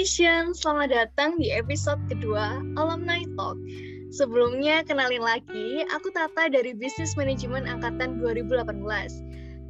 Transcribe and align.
Vision, 0.00 0.56
selamat 0.56 0.96
datang 0.96 1.36
di 1.36 1.52
episode 1.52 2.00
kedua 2.08 2.56
Alumni 2.80 3.20
Talk. 3.36 3.60
Sebelumnya, 4.08 4.80
kenalin 4.80 5.20
lagi, 5.20 5.84
aku 5.92 6.08
Tata 6.16 6.48
dari 6.48 6.72
Business 6.72 7.20
Management 7.20 7.68
Angkatan 7.68 8.16
2018. 8.16 8.80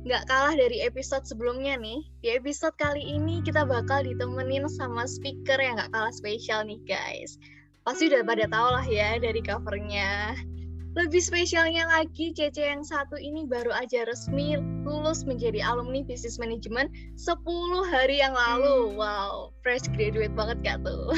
Nggak 0.07 0.23
kalah 0.31 0.55
dari 0.55 0.87
episode 0.87 1.27
sebelumnya 1.27 1.75
nih, 1.83 2.07
di 2.23 2.31
episode 2.31 2.79
kali 2.79 3.03
ini 3.03 3.43
kita 3.43 3.67
bakal 3.67 4.07
ditemenin 4.07 4.71
sama 4.71 5.03
speaker 5.03 5.59
yang 5.59 5.83
nggak 5.83 5.91
kalah 5.91 6.15
spesial 6.15 6.63
nih 6.63 6.79
guys. 6.87 7.35
Pasti 7.83 8.07
udah 8.07 8.23
pada 8.23 8.47
tau 8.47 8.71
lah 8.71 8.87
ya 8.87 9.19
dari 9.19 9.43
covernya. 9.43 10.39
Lebih 10.99 11.23
spesialnya 11.23 11.87
lagi, 11.87 12.35
Cece 12.35 12.67
yang 12.67 12.83
satu 12.83 13.15
ini 13.15 13.47
baru 13.47 13.71
aja 13.71 14.03
resmi 14.11 14.59
lulus 14.83 15.23
menjadi 15.23 15.63
alumni 15.63 16.03
Business 16.03 16.43
Management 16.43 16.91
10 17.15 17.39
hari 17.95 18.19
yang 18.19 18.35
lalu. 18.35 18.99
Wow, 18.99 19.55
fresh 19.63 19.87
graduate 19.95 20.35
banget 20.35 20.59
gak 20.67 20.79
tuh? 20.83 21.15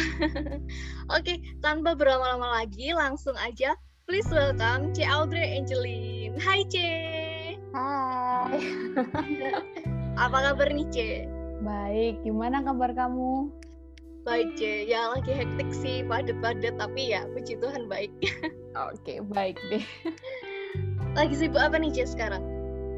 Oke, 1.17 1.41
tanpa 1.65 1.97
berlama-lama 1.97 2.61
lagi, 2.61 2.93
langsung 2.93 3.33
aja 3.41 3.73
please 4.13 4.29
welcome 4.29 4.93
C. 4.93 5.09
Audrey 5.09 5.57
Angeline. 5.57 6.37
Hai 6.37 6.69
C. 6.69 6.77
Hai. 7.73 8.61
Apa 10.21 10.53
kabar 10.53 10.69
nih 10.69 10.85
C? 10.93 10.97
Baik, 11.65 12.21
gimana 12.21 12.61
kabar 12.61 12.93
kamu? 12.93 13.62
Baik 14.23 14.55
C, 14.55 14.87
ya 14.87 15.11
lagi 15.11 15.35
hektik 15.35 15.75
sih, 15.75 16.07
padet-padet, 16.07 16.79
tapi 16.79 17.11
ya 17.11 17.27
puji 17.35 17.59
Tuhan 17.59 17.91
baik. 17.91 18.15
Oke, 18.95 19.19
baik 19.19 19.59
deh. 19.67 19.83
Lagi 21.19 21.35
sibuk 21.35 21.59
apa 21.59 21.75
nih 21.75 21.91
C 21.91 22.07
sekarang? 22.07 22.39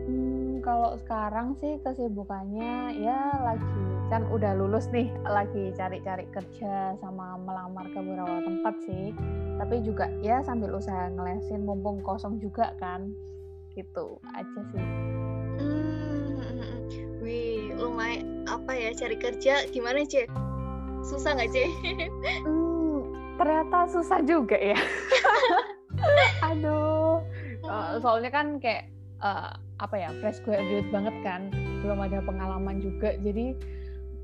Hmm, 0.05 0.61
kalau 0.61 1.01
sekarang 1.01 1.57
sih 1.65 1.81
kesibukannya 1.81 3.01
ya 3.01 3.41
lagi 3.41 3.85
kan 4.13 4.29
udah 4.29 4.53
lulus 4.53 4.93
nih, 4.93 5.09
lagi 5.25 5.73
cari-cari 5.73 6.29
kerja 6.29 6.93
sama 7.01 7.41
melamar 7.41 7.89
ke 7.89 8.05
beberapa 8.05 8.45
tempat 8.45 8.75
sih. 8.85 9.17
Tapi 9.57 9.81
juga 9.81 10.13
ya 10.21 10.45
sambil 10.45 10.77
usaha 10.77 11.09
ngelesin 11.09 11.65
mumpung 11.65 12.05
kosong 12.05 12.37
juga 12.37 12.77
kan. 12.77 13.17
Gitu 13.73 14.21
aja 14.37 14.61
sih. 14.77 14.85
Hmm, 15.57 16.85
wih, 17.25 17.73
lumayan 17.81 18.45
apa 18.45 18.77
ya 18.77 18.93
cari 18.93 19.17
kerja 19.17 19.65
gimana 19.73 20.05
C? 20.05 20.29
Susah 21.05 21.37
nggak 21.37 21.53
sih? 21.53 21.69
hmm, 22.43 22.99
ternyata 23.37 23.79
susah 23.93 24.19
juga 24.25 24.57
ya. 24.57 24.79
Aduh. 26.51 27.21
Uh, 27.65 27.97
soalnya 28.01 28.29
kan 28.29 28.61
kayak 28.61 28.93
uh, 29.25 29.57
apa 29.81 29.95
ya 29.97 30.13
fresh 30.21 30.41
graduate 30.45 30.89
banget 30.93 31.17
kan 31.25 31.49
belum 31.85 32.01
ada 32.01 32.25
pengalaman 32.25 32.81
juga. 32.81 33.17
Jadi 33.21 33.57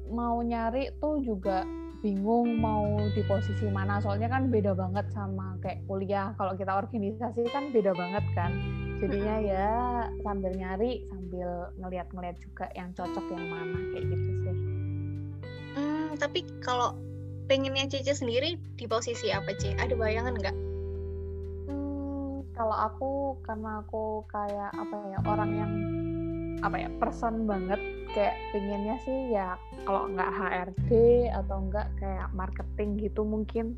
mau 0.09 0.41
nyari 0.41 0.93
tuh 1.01 1.21
juga 1.25 1.65
bingung 2.01 2.57
mau 2.61 2.97
di 3.13 3.21
posisi 3.29 3.69
mana. 3.69 4.01
Soalnya 4.01 4.33
kan 4.33 4.49
beda 4.49 4.73
banget 4.73 5.09
sama 5.13 5.57
kayak 5.61 5.85
kuliah. 5.85 6.33
Kalau 6.37 6.57
kita 6.57 6.73
organisasi 6.81 7.45
kan 7.53 7.73
beda 7.73 7.93
banget 7.93 8.25
kan. 8.33 8.53
Jadinya 9.01 9.37
ya 9.41 9.73
sambil 10.21 10.53
nyari 10.53 11.09
sambil 11.09 11.73
ngeliat-ngeliat 11.81 12.37
juga 12.45 12.69
yang 12.77 12.93
cocok 12.93 13.25
yang 13.33 13.49
mana 13.49 13.81
kayak 13.97 14.05
gitu 14.13 14.29
sih 14.45 14.70
tapi 16.17 16.47
kalau 16.63 16.97
pengennya 17.51 17.91
Cece 17.91 18.15
sendiri 18.15 18.59
di 18.79 18.87
posisi 18.87 19.35
apa 19.35 19.55
Cece? 19.55 19.77
Ada 19.79 19.95
bayangan 19.99 20.35
nggak? 20.39 20.57
Hmm, 21.67 22.47
kalau 22.55 22.77
aku 22.77 23.11
karena 23.43 23.83
aku 23.83 24.23
kayak 24.31 24.71
apa 24.75 24.97
ya 25.11 25.19
orang 25.27 25.51
yang 25.55 25.73
apa 26.61 26.77
ya 26.77 26.89
person 27.01 27.49
banget 27.49 27.81
kayak 28.13 28.37
pengennya 28.53 29.01
sih 29.07 29.33
ya 29.33 29.57
kalau 29.89 30.13
nggak 30.13 30.29
HRD 30.29 30.91
atau 31.33 31.57
nggak 31.71 31.89
kayak 31.99 32.29
marketing 32.37 33.01
gitu 33.01 33.23
mungkin. 33.25 33.75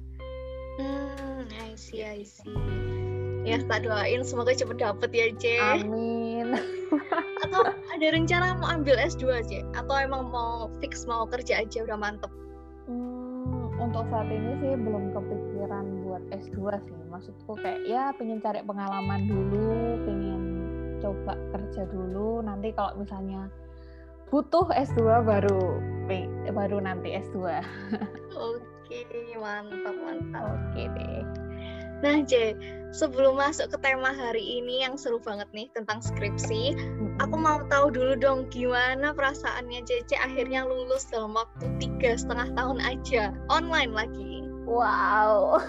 Hmm, 0.81 1.45
I 1.53 1.77
see, 1.77 2.01
I 2.01 2.25
see. 2.25 3.12
Ya, 3.43 3.59
tak 3.67 3.83
doain 3.83 4.23
semoga 4.23 4.55
cepet 4.55 4.79
dapet 4.79 5.11
ya, 5.11 5.27
C. 5.35 5.45
Amin. 5.59 6.55
Atau 7.43 7.63
ada 7.67 8.07
rencana 8.15 8.55
mau 8.63 8.71
ambil 8.71 8.95
S2 9.03 9.23
aja? 9.35 9.67
Atau 9.75 9.95
emang 9.99 10.31
mau 10.31 10.71
fix 10.79 11.03
mau 11.11 11.27
kerja 11.27 11.67
aja 11.67 11.83
udah 11.83 11.99
mantep? 11.99 12.31
Hmm, 12.87 13.75
untuk 13.83 14.07
saat 14.15 14.31
ini 14.31 14.59
sih 14.63 14.73
belum 14.79 15.11
kepikiran 15.11 16.07
buat 16.07 16.23
S2 16.31 16.59
sih. 16.87 16.99
Maksudku 17.11 17.59
kayak 17.59 17.83
ya 17.91 18.15
pengen 18.15 18.39
cari 18.39 18.63
pengalaman 18.63 19.27
dulu, 19.27 19.99
pengen 20.07 20.43
coba 21.03 21.35
kerja 21.51 21.83
dulu. 21.91 22.47
Nanti 22.47 22.71
kalau 22.79 22.95
misalnya 22.95 23.51
butuh 24.31 24.71
S2 24.71 25.27
baru 25.27 25.83
baru 26.53 26.79
nanti 26.79 27.19
S2. 27.19 27.39
Oke, 28.39 28.99
mantap, 29.41 29.97
mantap. 29.99 30.45
Oke 30.47 30.87
deh. 30.95 31.42
Nah, 32.03 32.19
J, 32.27 32.59
sebelum 32.91 33.39
masuk 33.39 33.71
ke 33.71 33.79
tema 33.79 34.11
hari 34.11 34.43
ini 34.43 34.83
yang 34.83 34.99
seru 34.99 35.23
banget 35.23 35.47
nih 35.55 35.71
tentang 35.71 36.03
skripsi, 36.03 36.75
aku 37.23 37.39
mau 37.39 37.63
tahu 37.71 37.95
dulu 37.95 38.19
dong 38.19 38.51
gimana 38.51 39.15
perasaannya 39.15 39.87
Cece 39.87 40.19
akhirnya 40.19 40.67
lulus 40.67 41.07
dalam 41.15 41.39
waktu 41.39 41.71
tiga 41.79 42.19
setengah 42.19 42.51
tahun 42.59 42.83
aja, 42.83 43.31
online 43.47 43.95
lagi. 43.95 44.43
Wow, 44.67 45.62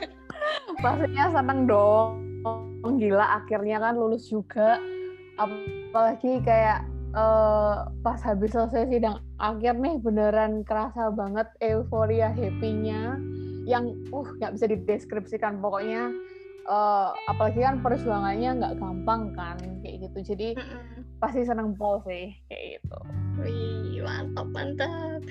pastinya 0.84 1.28
seneng 1.28 1.68
dong. 1.68 2.24
Gila, 2.80 3.44
akhirnya 3.44 3.84
kan 3.84 4.00
lulus 4.00 4.32
juga. 4.32 4.80
Apalagi 5.36 6.40
kayak 6.40 6.88
uh, 7.12 7.84
pas 8.00 8.20
habis 8.24 8.56
selesai 8.56 8.88
sidang 8.88 9.20
akhir 9.36 9.76
nih 9.76 10.00
beneran 10.00 10.64
kerasa 10.64 11.12
banget 11.12 11.48
euforia 11.60 12.32
happy-nya 12.32 13.20
yang 13.70 13.94
uh 14.10 14.26
nggak 14.26 14.58
bisa 14.58 14.66
dideskripsikan. 14.66 15.62
Pokoknya 15.62 16.10
uh, 16.66 17.14
apalagi 17.30 17.62
kan 17.62 17.78
perjuangannya 17.78 18.50
nggak 18.58 18.74
gampang 18.82 19.30
kan 19.38 19.56
kayak 19.86 20.10
gitu. 20.10 20.34
Jadi 20.34 20.48
pasti 21.22 21.46
seneng 21.46 21.78
pol 21.78 22.02
sih 22.02 22.34
kayak 22.50 22.82
gitu. 22.82 22.98
Wih 23.46 24.02
mantap 24.02 24.50
mantap. 24.50 25.22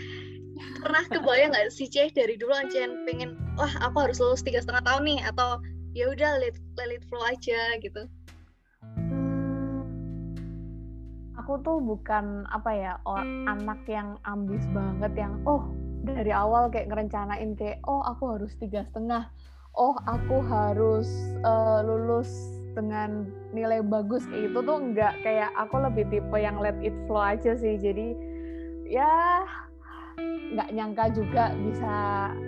Pernah 0.79 1.03
kebayang 1.11 1.51
nggak 1.55 1.71
sih 1.71 1.87
ceh 1.91 2.11
dari 2.11 2.35
dulu 2.39 2.55
ancen 2.55 3.03
pengen 3.03 3.35
wah 3.59 3.71
aku 3.83 4.07
harus 4.07 4.19
lulus 4.23 4.43
tiga 4.43 4.63
setengah 4.63 4.83
tahun 4.87 5.03
nih 5.07 5.19
atau 5.27 5.59
ya 5.95 6.11
udah 6.11 6.39
let, 6.39 6.55
let 6.77 6.91
it 6.93 7.03
flow 7.07 7.23
aja 7.25 7.79
gitu? 7.79 8.07
Hmm, 8.99 9.81
aku 11.39 11.63
tuh 11.63 11.79
bukan 11.79 12.43
apa 12.51 12.71
ya 12.75 12.93
anak 13.49 13.81
yang 13.87 14.19
ambis 14.27 14.63
banget 14.75 15.15
yang 15.15 15.39
oh 15.47 15.63
dari 16.03 16.31
awal 16.31 16.71
kayak 16.71 16.87
ngerencanain 16.91 17.55
kayak 17.55 17.79
oh 17.85 18.03
aku 18.03 18.37
harus 18.37 18.55
tiga 18.59 18.85
setengah. 18.87 19.31
Oh 19.77 19.95
aku 20.07 20.41
harus 20.43 21.07
uh, 21.45 21.79
lulus 21.85 22.29
dengan 22.73 23.27
nilai 23.51 23.83
bagus. 23.83 24.25
Kayak 24.27 24.51
gitu 24.51 24.59
tuh 24.65 24.77
enggak 24.79 25.13
kayak 25.21 25.51
aku 25.55 25.75
lebih 25.79 26.05
tipe 26.09 26.37
yang 26.39 26.57
let 26.59 26.75
it 26.83 26.95
flow 27.05 27.21
aja 27.21 27.55
sih. 27.55 27.77
Jadi 27.77 28.15
ya 28.89 29.45
nggak 30.49 30.69
nyangka 30.73 31.05
juga 31.13 31.53
bisa 31.53 31.95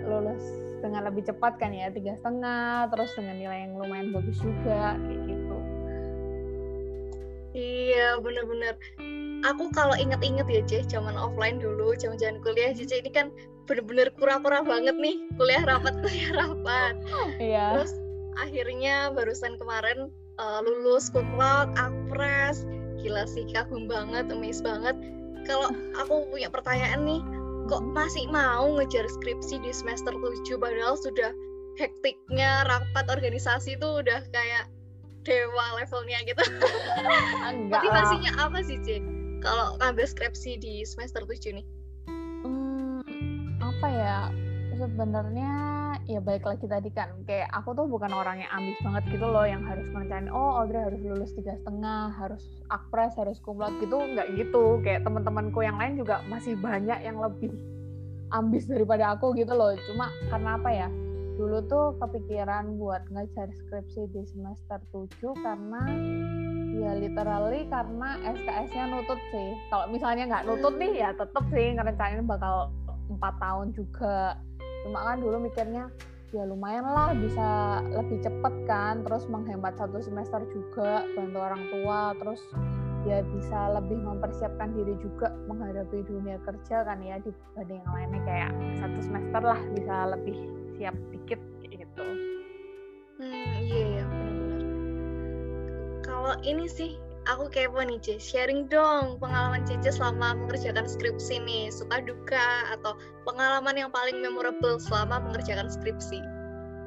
lulus 0.04 0.42
dengan 0.82 1.06
lebih 1.06 1.22
cepat 1.22 1.62
kan 1.62 1.70
ya 1.70 1.94
tiga 1.94 2.18
setengah 2.18 2.90
terus 2.90 3.14
dengan 3.14 3.38
nilai 3.38 3.58
yang 3.70 3.78
lumayan 3.78 4.10
bagus 4.10 4.42
juga 4.42 4.98
kayak 4.98 5.22
gitu. 5.30 5.56
Iya 7.52 8.18
bener-bener 8.18 8.74
aku 9.42 9.70
kalau 9.74 9.94
inget-inget 9.98 10.46
ya 10.46 10.62
Ceh, 10.64 10.82
zaman 10.86 11.18
offline 11.18 11.58
dulu, 11.58 11.94
zaman-zaman 11.98 12.38
kuliah 12.42 12.72
Cece 12.74 13.02
ini 13.02 13.10
kan 13.10 13.30
bener-bener 13.66 14.10
kura-kura 14.18 14.62
banget 14.62 14.94
nih, 14.98 15.18
kuliah 15.38 15.62
rapat, 15.66 15.94
kuliah 16.02 16.32
rapat. 16.34 16.94
Iya. 17.38 17.66
Terus 17.78 17.92
akhirnya 18.38 19.12
barusan 19.12 19.58
kemarin 19.58 20.08
uh, 20.38 20.60
lulus 20.62 21.10
kumlot, 21.10 21.70
akpres, 21.74 22.64
gila 23.02 23.26
sih 23.26 23.46
kagum 23.50 23.90
banget, 23.90 24.30
emis 24.30 24.62
banget. 24.62 24.94
Kalau 25.46 25.70
aku 26.00 26.26
punya 26.30 26.48
pertanyaan 26.48 27.02
nih, 27.02 27.22
kok 27.66 27.82
masih 27.94 28.26
mau 28.30 28.78
ngejar 28.78 29.06
skripsi 29.06 29.62
di 29.62 29.70
semester 29.74 30.14
7 30.14 30.58
padahal 30.58 30.98
sudah 30.98 31.30
hektiknya 31.80 32.68
rapat 32.68 33.08
organisasi 33.08 33.80
itu 33.80 33.88
udah 34.04 34.20
kayak 34.30 34.68
dewa 35.22 35.78
levelnya 35.78 36.18
gitu. 36.26 36.42
Motivasinya 37.72 38.34
apa 38.42 38.58
sih, 38.66 38.76
Cik? 38.82 39.21
Kalau 39.42 39.76
ngambil 39.82 40.06
skripsi 40.06 40.56
di 40.62 40.86
semester 40.86 41.26
7 41.26 41.58
nih? 41.58 41.66
Hmm, 42.46 43.02
apa 43.58 43.86
ya? 43.90 44.18
Sebenarnya 44.78 45.52
ya 46.10 46.18
baik 46.18 46.42
lagi 46.42 46.66
tadi 46.66 46.90
kan 46.90 47.14
kayak 47.30 47.46
aku 47.54 47.78
tuh 47.78 47.86
bukan 47.86 48.10
orang 48.10 48.42
yang 48.42 48.50
ambis 48.50 48.74
banget 48.82 49.04
gitu 49.14 49.26
loh 49.28 49.46
yang 49.46 49.62
harus 49.62 49.86
merencanain 49.94 50.32
oh 50.34 50.58
Audrey 50.58 50.82
harus 50.82 50.98
lulus 50.98 51.30
tiga 51.38 51.54
setengah 51.62 52.10
harus 52.18 52.42
akpres 52.74 53.14
harus 53.14 53.38
kumlot 53.38 53.70
gitu 53.78 54.02
nggak 54.02 54.34
gitu 54.34 54.82
kayak 54.82 55.06
teman-temanku 55.06 55.62
yang 55.62 55.78
lain 55.78 55.94
juga 55.94 56.26
masih 56.26 56.58
banyak 56.58 56.98
yang 57.06 57.22
lebih 57.22 57.54
ambis 58.34 58.66
daripada 58.66 59.14
aku 59.14 59.30
gitu 59.38 59.54
loh 59.54 59.76
cuma 59.86 60.10
karena 60.26 60.58
apa 60.58 60.70
ya 60.74 60.88
dulu 61.36 61.64
tuh 61.66 61.96
kepikiran 61.98 62.76
buat 62.76 63.02
ngejar 63.08 63.48
skripsi 63.50 64.10
di 64.12 64.22
semester 64.28 64.78
7 64.92 65.44
karena 65.44 65.82
ya 66.72 66.92
literally 66.96 67.68
karena 67.68 68.20
SKS-nya 68.24 68.84
nutut 68.90 69.20
sih. 69.30 69.50
Kalau 69.68 69.86
misalnya 69.88 70.28
nggak 70.28 70.44
nutut 70.48 70.74
nih 70.76 70.92
ya 71.04 71.10
tetep 71.16 71.44
sih 71.52 71.76
ngerencanain 71.76 72.24
bakal 72.24 72.72
empat 73.12 73.34
tahun 73.40 73.76
juga 73.76 74.40
cuma 74.82 74.98
kan 75.06 75.22
dulu 75.22 75.36
mikirnya 75.46 75.86
ya 76.32 76.48
lumayan 76.48 76.88
lah 76.88 77.12
bisa 77.12 77.80
lebih 77.92 78.24
cepet 78.24 78.54
kan 78.64 79.04
terus 79.04 79.28
menghemat 79.28 79.76
satu 79.76 80.00
semester 80.00 80.40
juga 80.48 81.04
bantu 81.12 81.38
orang 81.38 81.62
tua 81.68 82.16
terus 82.16 82.40
ya 83.04 83.20
bisa 83.20 83.76
lebih 83.76 84.00
mempersiapkan 84.00 84.72
diri 84.72 84.96
juga 85.02 85.28
menghadapi 85.50 86.06
dunia 86.08 86.40
kerja 86.40 86.88
kan 86.88 87.04
ya 87.04 87.20
dibanding 87.20 87.84
yang 87.84 87.92
lainnya 87.92 88.20
kayak 88.24 88.50
satu 88.80 88.98
semester 89.04 89.42
lah 89.44 89.60
bisa 89.76 89.94
lebih 90.16 90.36
siap 90.82 90.98
dikit 91.14 91.38
gitu. 91.70 92.06
Hmm 93.22 93.54
iya 93.62 94.02
ya 94.02 94.04
benar-benar. 94.10 94.62
Kalau 96.02 96.34
ini 96.42 96.66
sih 96.66 96.98
aku 97.30 97.46
kepo 97.54 97.78
nih 97.86 98.02
C, 98.02 98.18
sharing 98.18 98.66
dong 98.66 99.22
pengalaman 99.22 99.62
Cici 99.62 99.94
selama 99.94 100.34
mengerjakan 100.34 100.90
skripsi 100.90 101.38
nih, 101.46 101.70
suka 101.70 102.02
duka 102.02 102.66
atau 102.74 102.98
pengalaman 103.22 103.78
yang 103.78 103.94
paling 103.94 104.18
memorable 104.18 104.82
selama 104.82 105.22
mengerjakan 105.22 105.70
skripsi. 105.70 106.18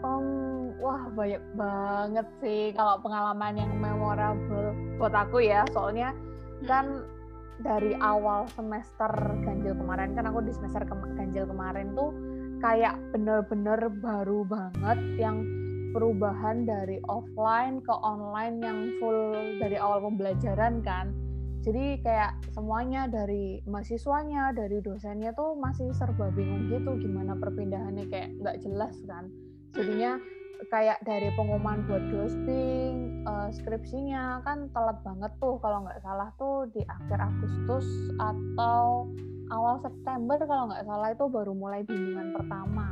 Um, 0.03 0.75
wah 0.83 1.07
banyak 1.15 1.39
banget 1.55 2.27
sih 2.43 2.75
kalau 2.75 2.99
pengalaman 2.99 3.55
yang 3.55 3.71
memorable 3.79 4.75
buat 4.99 5.15
aku 5.15 5.39
ya, 5.39 5.63
soalnya 5.71 6.11
hmm. 6.11 6.67
kan 6.67 7.07
dari 7.63 7.95
awal 8.03 8.43
semester 8.51 9.07
ganjil 9.47 9.71
kemarin 9.79 10.11
kan 10.19 10.27
aku 10.27 10.43
di 10.43 10.51
semester 10.51 10.83
ke 10.83 10.91
ganjil 11.15 11.47
kemarin 11.47 11.95
tuh 11.95 12.11
kayak 12.63 12.95
bener-bener 13.11 13.91
baru 13.99 14.47
banget 14.47 14.99
yang 15.19 15.43
perubahan 15.95 16.67
dari 16.67 16.99
offline 17.07 17.79
ke 17.79 17.93
online 18.03 18.59
yang 18.59 18.79
full 18.99 19.31
dari 19.63 19.79
awal 19.79 20.03
pembelajaran 20.03 20.83
kan. 20.83 21.15
Jadi 21.63 21.97
kayak 22.05 22.37
semuanya 22.53 23.09
dari 23.09 23.63
mahasiswanya, 23.65 24.53
dari 24.53 24.83
dosennya 24.85 25.33
tuh 25.33 25.57
masih 25.57 25.89
serba 25.97 26.29
bingung 26.35 26.69
gitu 26.69 26.99
gimana 27.01 27.33
perpindahannya 27.39 28.05
kayak 28.11 28.29
nggak 28.37 28.59
jelas 28.61 28.93
kan. 29.09 29.31
Jadinya 29.73 30.19
kayak 30.69 31.01
dari 31.03 31.31
pengumuman 31.33 31.83
buat 31.89 32.03
ghosting, 32.11 33.25
uh, 33.25 33.49
skripsinya 33.51 34.45
kan 34.45 34.69
telat 34.71 34.99
banget 35.01 35.31
tuh 35.41 35.57
kalau 35.59 35.83
nggak 35.83 35.99
salah 36.03 36.29
tuh 36.37 36.69
di 36.71 36.85
akhir 36.85 37.17
Agustus 37.17 37.87
atau 38.19 39.09
awal 39.53 39.81
September 39.81 40.37
kalau 40.45 40.71
nggak 40.71 40.85
salah 40.85 41.09
itu 41.13 41.25
baru 41.29 41.53
mulai 41.53 41.81
bimbingan 41.85 42.33
pertama. 42.33 42.87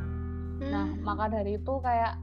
Nah 0.61 0.87
hmm. 0.89 1.01
maka 1.01 1.31
dari 1.33 1.57
itu 1.57 1.73
kayak 1.81 2.19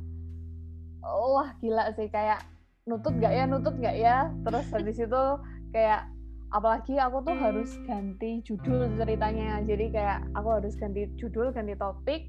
wah 1.02 1.50
gila 1.58 1.90
sih 1.96 2.08
kayak 2.12 2.44
nutut 2.88 3.14
gak 3.20 3.32
ya 3.32 3.44
nutut 3.48 3.76
gak 3.80 3.96
ya 3.96 4.28
terus 4.44 4.66
habis 4.74 4.98
itu 5.00 5.22
kayak 5.72 6.08
apalagi 6.50 6.98
aku 6.98 7.22
tuh 7.22 7.36
harus 7.38 7.70
ganti 7.86 8.42
judul 8.42 8.90
ceritanya 8.98 9.62
jadi 9.62 9.86
kayak 9.94 10.18
aku 10.34 10.48
harus 10.58 10.74
ganti 10.74 11.06
judul 11.14 11.54
ganti 11.54 11.78
topik 11.78 12.26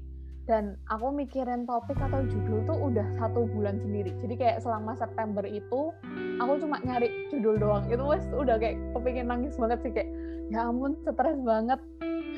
dan 0.50 0.74
aku 0.90 1.14
mikirin 1.14 1.62
topik 1.70 1.94
atau 2.02 2.26
judul 2.26 2.66
tuh 2.66 2.78
udah 2.90 3.06
satu 3.22 3.46
bulan 3.54 3.78
sendiri. 3.78 4.10
Jadi 4.18 4.34
kayak 4.34 4.58
selama 4.62 4.98
September 4.98 5.46
itu 5.46 5.94
aku 6.42 6.52
cuma 6.58 6.82
nyari 6.82 7.30
judul 7.30 7.62
doang. 7.62 7.86
Itu 7.86 8.02
wes 8.02 8.26
udah 8.34 8.58
kayak 8.58 8.78
kepingin 8.96 9.30
nangis 9.30 9.54
banget 9.54 9.78
sih 9.86 9.92
kayak 9.94 10.10
ya 10.50 10.66
ampun 10.66 10.98
stres 11.06 11.38
banget. 11.46 11.78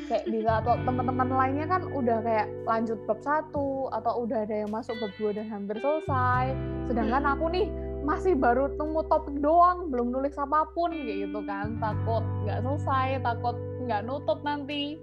Kayak 0.05 0.25
di 0.29 0.39
atau 0.45 0.75
teman-teman 0.85 1.29
lainnya 1.33 1.67
kan 1.71 1.83
udah 1.89 2.19
kayak 2.21 2.49
lanjut 2.69 2.99
bab 3.09 3.21
satu 3.25 3.89
atau 3.95 4.27
udah 4.27 4.45
ada 4.45 4.67
yang 4.67 4.71
masuk 4.75 4.93
bab 5.01 5.13
dua 5.17 5.31
dan 5.33 5.49
hampir 5.49 5.81
selesai. 5.81 6.53
Sedangkan 6.93 7.25
aku 7.25 7.49
nih 7.49 7.73
masih 8.05 8.37
baru 8.37 8.69
temu 8.77 9.01
topik 9.09 9.41
doang 9.41 9.89
belum 9.89 10.13
nulis 10.13 10.37
apa 10.37 10.69
pun 10.77 10.93
kayak 10.93 11.31
gitu 11.31 11.41
kan. 11.49 11.81
Takut 11.81 12.21
nggak 12.45 12.61
selesai 12.61 13.25
takut 13.25 13.57
nggak 13.89 14.05
nutup 14.05 14.45
nanti 14.45 15.01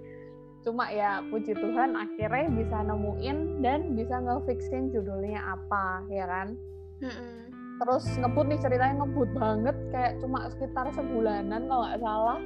cuma 0.62 0.86
ya 0.94 1.20
puji 1.26 1.52
Tuhan 1.58 1.98
akhirnya 1.98 2.46
bisa 2.54 2.86
nemuin 2.86 3.62
dan 3.62 3.98
bisa 3.98 4.22
ngefixin 4.22 4.94
judulnya 4.94 5.42
apa 5.42 6.06
ya 6.08 6.26
kan? 6.26 6.54
Terus 7.82 8.06
ngebut 8.14 8.46
nih 8.46 8.60
ceritanya 8.62 9.02
ngebut 9.02 9.30
banget. 9.34 9.76
Kayak 9.90 10.12
cuma 10.22 10.46
sekitar 10.54 10.86
sebulanan 10.94 11.66
kalau 11.66 11.82
nggak 11.86 12.00
salah. 12.02 12.38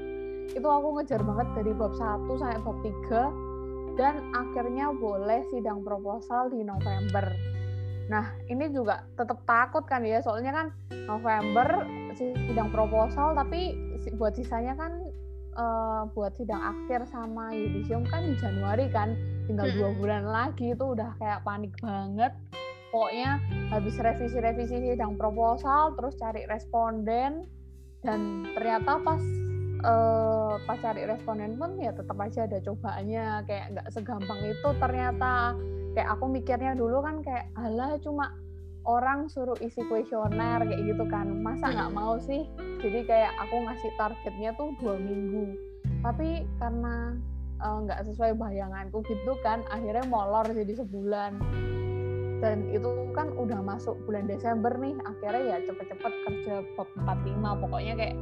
Itu 0.48 0.64
aku 0.64 0.88
ngejar 0.96 1.20
banget 1.20 1.48
dari 1.60 1.72
bab 1.76 1.92
1 1.92 2.40
sampai 2.40 2.60
bab 2.62 2.78
3 2.80 4.00
dan 4.00 4.14
akhirnya 4.32 4.92
boleh 4.92 5.44
sidang 5.52 5.82
proposal 5.82 6.48
di 6.52 6.62
November. 6.62 7.32
Nah, 8.06 8.30
ini 8.46 8.70
juga 8.70 9.02
tetap 9.18 9.42
takut 9.42 9.82
kan 9.82 10.06
ya, 10.06 10.22
soalnya 10.22 10.54
kan 10.54 10.66
November 11.10 11.82
sidang 12.14 12.70
proposal 12.70 13.34
tapi 13.34 13.74
buat 14.14 14.38
sisanya 14.38 14.78
kan 14.78 15.06
uh, 15.56 16.06
buat 16.12 16.37
sidang 16.37 16.61
akhir 16.61 17.08
sama 17.11 17.50
yudisium 17.56 18.05
kan 18.06 18.23
di 18.23 18.37
Januari 18.38 18.87
kan, 18.93 19.17
tinggal 19.50 19.73
dua 19.73 19.91
bulan 19.97 20.25
lagi 20.29 20.76
itu 20.76 20.85
udah 20.85 21.17
kayak 21.19 21.43
panik 21.43 21.73
banget. 21.82 22.32
Pokoknya 22.94 23.43
habis 23.75 23.99
revisi-revisi 23.99 24.93
sidang 24.93 25.19
proposal, 25.19 25.97
terus 25.99 26.14
cari 26.17 26.47
responden, 26.47 27.44
dan 28.06 28.47
ternyata 28.55 29.03
pas 29.03 29.23
uh, 29.82 30.56
pas 30.64 30.79
cari 30.81 31.05
responden 31.05 31.59
pun 31.59 31.76
ya 31.76 31.93
tetap 31.93 32.17
aja 32.23 32.47
ada 32.47 32.59
cobaannya 32.62 33.25
kayak 33.44 33.67
nggak 33.76 33.88
segampang 33.93 34.41
itu 34.47 34.69
ternyata 34.79 35.59
kayak 35.93 36.09
aku 36.12 36.25
mikirnya 36.31 36.73
dulu 36.76 37.02
kan 37.02 37.20
kayak 37.25 37.50
alah 37.59 37.99
cuma 38.00 38.32
orang 38.87 39.27
suruh 39.27 39.59
isi 39.59 39.83
kuesioner 39.91 40.62
kayak 40.62 40.83
gitu 40.87 41.05
kan. 41.11 41.27
Masa 41.43 41.75
nggak 41.75 41.93
mau 41.93 42.17
sih? 42.23 42.47
Jadi 42.81 43.05
kayak 43.05 43.35
aku 43.43 43.67
ngasih 43.67 43.91
targetnya 43.99 44.55
tuh 44.55 44.73
dua 44.79 44.97
minggu. 44.97 45.59
Tapi 46.00 46.47
karena 46.62 47.19
eh, 47.61 47.77
nggak 47.85 48.00
uh, 48.00 48.06
sesuai 48.06 48.33
bayanganku 48.38 49.03
gitu 49.05 49.35
kan 49.43 49.67
akhirnya 49.69 50.06
molor 50.06 50.47
jadi 50.49 50.73
sebulan. 50.81 51.37
Dan 52.41 52.69
itu 52.69 53.11
kan 53.17 53.33
udah 53.35 53.65
masuk 53.65 53.97
bulan 54.06 54.29
Desember 54.29 54.71
nih 54.77 54.94
akhirnya 55.09 55.56
ya 55.56 55.56
cepet-cepet 55.67 56.12
kerja 56.29 56.55
bab 56.77 56.88
45 57.00 57.62
pokoknya 57.65 57.94
kayak 57.97 58.17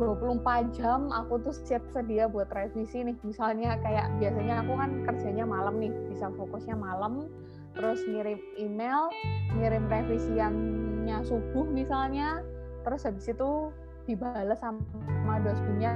24 0.00 0.80
jam 0.80 1.12
aku 1.12 1.38
tuh 1.44 1.54
siap 1.54 1.84
sedia 1.92 2.26
buat 2.26 2.50
revisi 2.52 3.04
nih. 3.04 3.16
Misalnya 3.22 3.78
kayak 3.80 4.10
biasanya 4.18 4.64
aku 4.66 4.72
kan 4.74 4.90
kerjanya 5.06 5.44
malam 5.46 5.78
nih 5.78 5.92
bisa 6.10 6.28
fokusnya 6.34 6.74
malam 6.74 7.30
terus 7.76 8.00
ngirim 8.06 8.40
email 8.58 9.10
ngirim 9.56 9.84
revisiannya 9.86 11.16
subuh 11.26 11.66
misalnya. 11.68 12.42
Terus 12.80 13.04
habis 13.04 13.28
itu 13.28 13.68
dibalas 14.08 14.58
sama 14.58 15.36
dosbinya 15.44 15.92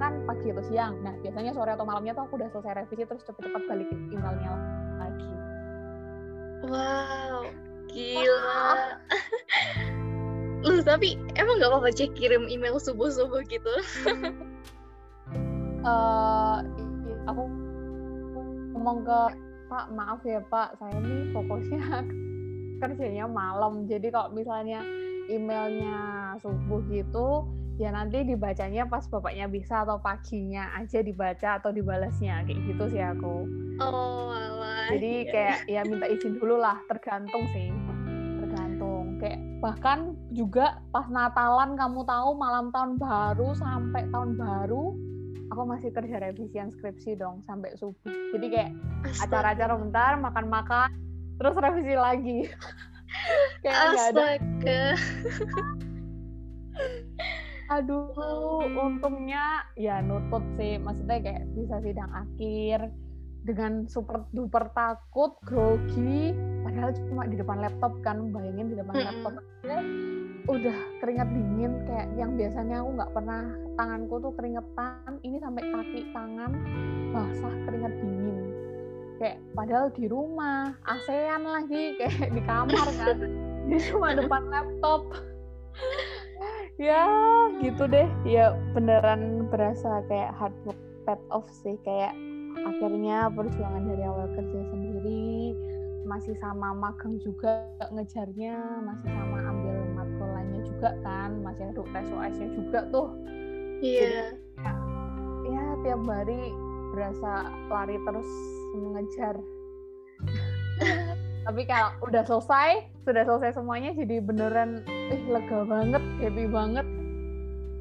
kan 0.00 0.18
pagi 0.26 0.50
atau 0.50 0.64
siang. 0.66 0.98
Nah 1.04 1.14
biasanya 1.22 1.54
sore 1.54 1.78
atau 1.78 1.86
malamnya 1.86 2.16
tuh 2.16 2.26
aku 2.26 2.34
udah 2.40 2.50
selesai 2.50 2.74
revisi 2.74 3.06
terus 3.06 3.22
cepet-cepet 3.22 3.62
balikin 3.70 4.10
emailnya 4.10 4.50
lagi. 4.98 5.32
Wow 6.66 7.46
gila. 7.92 8.96
Lu 10.64 10.80
tapi 10.88 11.20
emang 11.36 11.60
nggak 11.60 11.70
apa-apa 11.70 11.92
cek 11.92 12.16
kirim 12.16 12.48
email 12.48 12.80
subuh 12.80 13.12
subuh 13.12 13.44
gitu 13.46 13.70
uh, 15.86 16.58
aku 17.28 17.42
ngomong 18.74 19.04
ke 19.04 19.20
pak 19.72 19.88
maaf 19.96 20.20
ya 20.28 20.44
pak. 20.44 20.76
Saya 20.76 20.92
ini 21.00 21.32
fokusnya 21.32 21.80
kerjanya 22.84 23.24
malam. 23.24 23.88
Jadi 23.88 24.12
kalau 24.12 24.28
misalnya 24.36 24.84
emailnya 25.32 26.36
subuh 26.44 26.84
gitu 26.92 27.48
ya 27.80 27.88
nanti 27.88 28.20
dibacanya 28.20 28.84
pas 28.84 29.08
bapaknya 29.08 29.48
bisa 29.48 29.80
atau 29.80 29.96
paginya 29.96 30.76
aja 30.76 31.00
dibaca 31.00 31.56
atau 31.56 31.72
dibalasnya 31.72 32.44
kayak 32.44 32.60
gitu 32.68 32.84
sih 32.92 33.00
aku. 33.00 33.48
Oh 33.80 34.28
alah, 34.28 34.92
jadi 34.92 35.12
iya. 35.24 35.32
kayak 35.32 35.58
ya 35.64 35.80
minta 35.88 36.04
izin 36.04 36.36
dulu 36.36 36.60
lah. 36.60 36.76
Tergantung 36.92 37.48
sih. 37.56 37.72
Kayak 39.22 39.38
bahkan 39.62 40.18
juga 40.34 40.82
pas 40.90 41.06
Natalan 41.06 41.78
kamu 41.78 42.02
tahu 42.02 42.34
malam 42.34 42.74
tahun 42.74 42.98
baru 42.98 43.54
sampai 43.54 44.10
tahun 44.10 44.34
baru 44.34 44.98
aku 45.52 45.68
masih 45.68 45.92
kerja 45.92 46.16
revisian 46.16 46.72
skripsi 46.72 47.20
dong 47.20 47.44
sampai 47.44 47.76
subuh. 47.76 48.08
Jadi 48.32 48.46
kayak 48.48 48.72
acara-acara 49.20 49.76
bentar 49.76 50.16
makan-makan 50.16 50.88
terus 51.36 51.54
revisi 51.60 51.94
lagi. 51.94 52.40
Kayak 53.60 53.92
Astaga. 53.92 54.82
aduh 57.68 58.64
untungnya 58.72 59.68
ya 59.76 60.00
nutut 60.00 60.40
sih. 60.56 60.80
Maksudnya 60.80 61.20
kayak 61.20 61.44
bisa 61.52 61.76
sidang 61.84 62.08
akhir 62.08 62.88
dengan 63.42 63.90
super 63.90 64.22
duper 64.30 64.70
takut, 64.74 65.34
grogi, 65.42 66.30
padahal 66.62 66.94
cuma 66.94 67.26
di 67.26 67.34
depan 67.34 67.58
laptop 67.58 67.92
kan, 68.06 68.30
bayangin 68.30 68.70
di 68.70 68.76
depan 68.78 68.94
laptop 69.02 69.32
aja 69.62 69.78
udah 70.50 70.78
keringat 70.98 71.30
dingin 71.30 71.86
kayak 71.86 72.10
yang 72.18 72.34
biasanya 72.34 72.82
aku 72.82 72.90
nggak 72.98 73.12
pernah 73.14 73.42
tanganku 73.78 74.14
tuh 74.18 74.32
keringetan, 74.34 75.12
ini 75.22 75.36
sampai 75.38 75.62
kaki 75.70 76.00
tangan 76.10 76.50
basah 77.14 77.54
keringat 77.66 77.94
dingin. 78.02 78.38
Kayak 79.22 79.38
padahal 79.54 79.86
di 79.94 80.04
rumah, 80.10 80.74
ASEAN 80.86 81.42
lagi 81.46 81.82
kayak 81.98 82.34
di 82.34 82.42
kamar 82.42 82.88
kan, 82.98 83.18
di 83.70 83.78
cuma 83.86 84.18
depan 84.18 84.42
laptop. 84.50 85.02
ya 86.90 87.06
gitu 87.62 87.86
deh, 87.86 88.10
ya 88.26 88.54
beneran 88.74 89.46
berasa 89.46 90.02
kayak 90.10 90.34
hard 90.34 90.54
work 90.66 90.80
pet 91.06 91.20
off 91.30 91.46
sih 91.50 91.78
kayak 91.82 92.14
akhirnya 92.66 93.30
perjuangan 93.32 93.82
dari 93.86 94.02
awal 94.06 94.26
kerja 94.34 94.60
sendiri 94.70 95.54
masih 96.02 96.34
sama 96.42 96.74
magang 96.74 97.14
juga 97.22 97.62
ngejarnya 97.94 98.58
masih 98.82 99.10
sama 99.14 99.38
ambil 99.38 99.76
matkul 99.94 100.28
lainnya 100.34 100.62
juga 100.66 100.90
kan 101.06 101.30
masih 101.46 101.70
ada 101.70 101.82
tes 101.94 102.08
OS-nya 102.10 102.48
juga 102.58 102.80
tuh. 102.90 103.08
Iya. 103.82 104.02
Yeah. 104.02 104.28
ya, 104.62 104.72
ya 105.50 105.64
tiap 105.86 106.02
hari 106.06 106.42
berasa 106.94 107.50
lari 107.70 107.96
terus 108.02 108.30
mengejar. 108.78 109.36
Tapi 111.46 111.62
kalau 111.66 111.90
udah 112.06 112.22
selesai 112.22 112.86
sudah 113.02 113.22
selesai 113.26 113.58
semuanya 113.58 113.90
jadi 113.98 114.22
beneran 114.22 114.86
ih 115.10 115.22
lega 115.30 115.66
banget 115.66 116.02
happy 116.22 116.46
banget. 116.50 116.86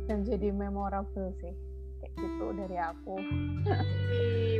Dan 0.10 0.26
jadi 0.26 0.50
memorable 0.50 1.30
sih 1.42 1.54
gitu 2.22 2.46
dari 2.54 2.78
aku. 2.78 3.18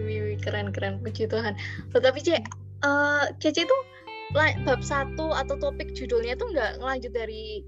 Wih, 0.06 0.36
keren 0.42 0.74
keren. 0.74 0.98
Puji 1.00 1.30
Tuhan. 1.30 1.54
Tetapi 1.94 2.20
cek 2.26 2.42
uh, 2.82 3.30
Cece 3.38 3.64
tuh 3.70 3.82
bab 4.34 4.82
satu 4.82 5.36
atau 5.36 5.60
topik 5.60 5.94
judulnya 5.94 6.40
tuh 6.40 6.50
nggak 6.56 6.80
ngelanjut 6.80 7.12
dari 7.12 7.62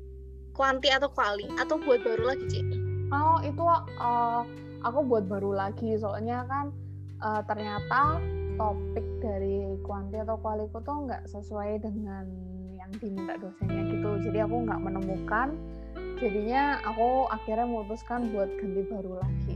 kuanti 0.56 0.88
atau 0.88 1.12
kuali 1.12 1.44
atau 1.60 1.76
buat 1.76 2.00
baru 2.08 2.24
lagi 2.32 2.46
cek 2.48 2.84
oh 3.14 3.38
itu 3.46 3.64
uh, 4.02 4.42
aku 4.84 5.00
buat 5.06 5.26
baru 5.30 5.54
lagi. 5.54 5.96
Soalnya 5.98 6.46
kan 6.50 6.74
uh, 7.22 7.42
ternyata 7.46 8.20
topik 8.58 9.06
dari 9.22 9.66
kuanti 9.86 10.22
atau 10.22 10.38
kualiku 10.42 10.82
tuh 10.82 11.10
nggak 11.10 11.26
sesuai 11.30 11.82
dengan 11.82 12.26
yang 12.74 12.92
diminta 13.00 13.38
dosennya 13.40 13.82
gitu. 13.94 14.10
Jadi 14.30 14.38
aku 14.44 14.56
nggak 14.66 14.82
menemukan. 14.82 15.50
Jadinya 16.22 16.80
aku 16.88 17.28
akhirnya 17.34 17.68
memutuskan 17.68 18.32
buat 18.32 18.48
ganti 18.62 18.82
baru 18.88 19.20
lagi 19.20 19.56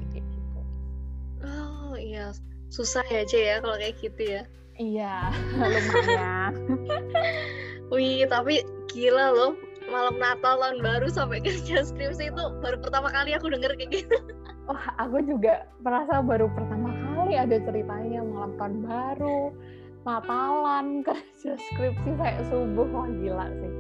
iya 1.98 2.32
susah 2.72 3.04
ya 3.10 3.24
Cie 3.28 3.44
ya 3.44 3.56
kalau 3.60 3.76
kayak 3.76 3.96
gitu 4.00 4.22
ya. 4.24 4.42
Iya 4.78 5.34
lumayan. 5.58 6.54
Wih 7.94 8.28
tapi 8.30 8.62
gila 8.92 9.34
loh 9.34 9.54
malam 9.88 10.20
Natal 10.20 10.60
tahun 10.60 10.84
baru 10.84 11.08
sampai 11.08 11.40
kerja 11.40 11.88
skripsi 11.88 12.30
itu 12.30 12.44
baru 12.60 12.78
pertama 12.84 13.08
kali 13.08 13.34
aku 13.34 13.48
denger 13.50 13.74
kayak 13.80 14.04
gitu. 14.04 14.18
Wah 14.68 14.86
aku 15.00 15.24
juga 15.24 15.64
merasa 15.80 16.20
baru 16.20 16.52
pertama 16.52 16.92
kali 16.92 17.40
ada 17.40 17.56
ceritanya 17.64 18.20
malam 18.22 18.52
tahun 18.60 18.76
baru 18.84 19.42
Natalan 20.08 21.04
kerja 21.04 21.56
skripsi 21.56 22.10
kayak 22.20 22.44
subuh. 22.52 22.88
Wah 22.92 23.08
gila 23.12 23.48
sih. 23.52 23.74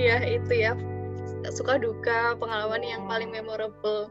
Ya 0.00 0.18
itu 0.24 0.52
ya 0.56 0.72
suka 1.50 1.82
duka 1.82 2.38
pengalaman 2.38 2.86
yang 2.86 3.02
paling 3.10 3.34
memorable. 3.34 4.06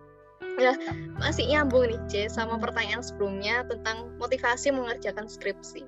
Ya 0.60 0.76
masih 1.16 1.48
nyambung 1.48 1.88
nih 1.88 2.02
C 2.12 2.14
sama 2.28 2.60
pertanyaan 2.60 3.00
sebelumnya 3.00 3.64
tentang 3.72 4.12
motivasi 4.20 4.76
mengerjakan 4.76 5.32
skripsi. 5.32 5.88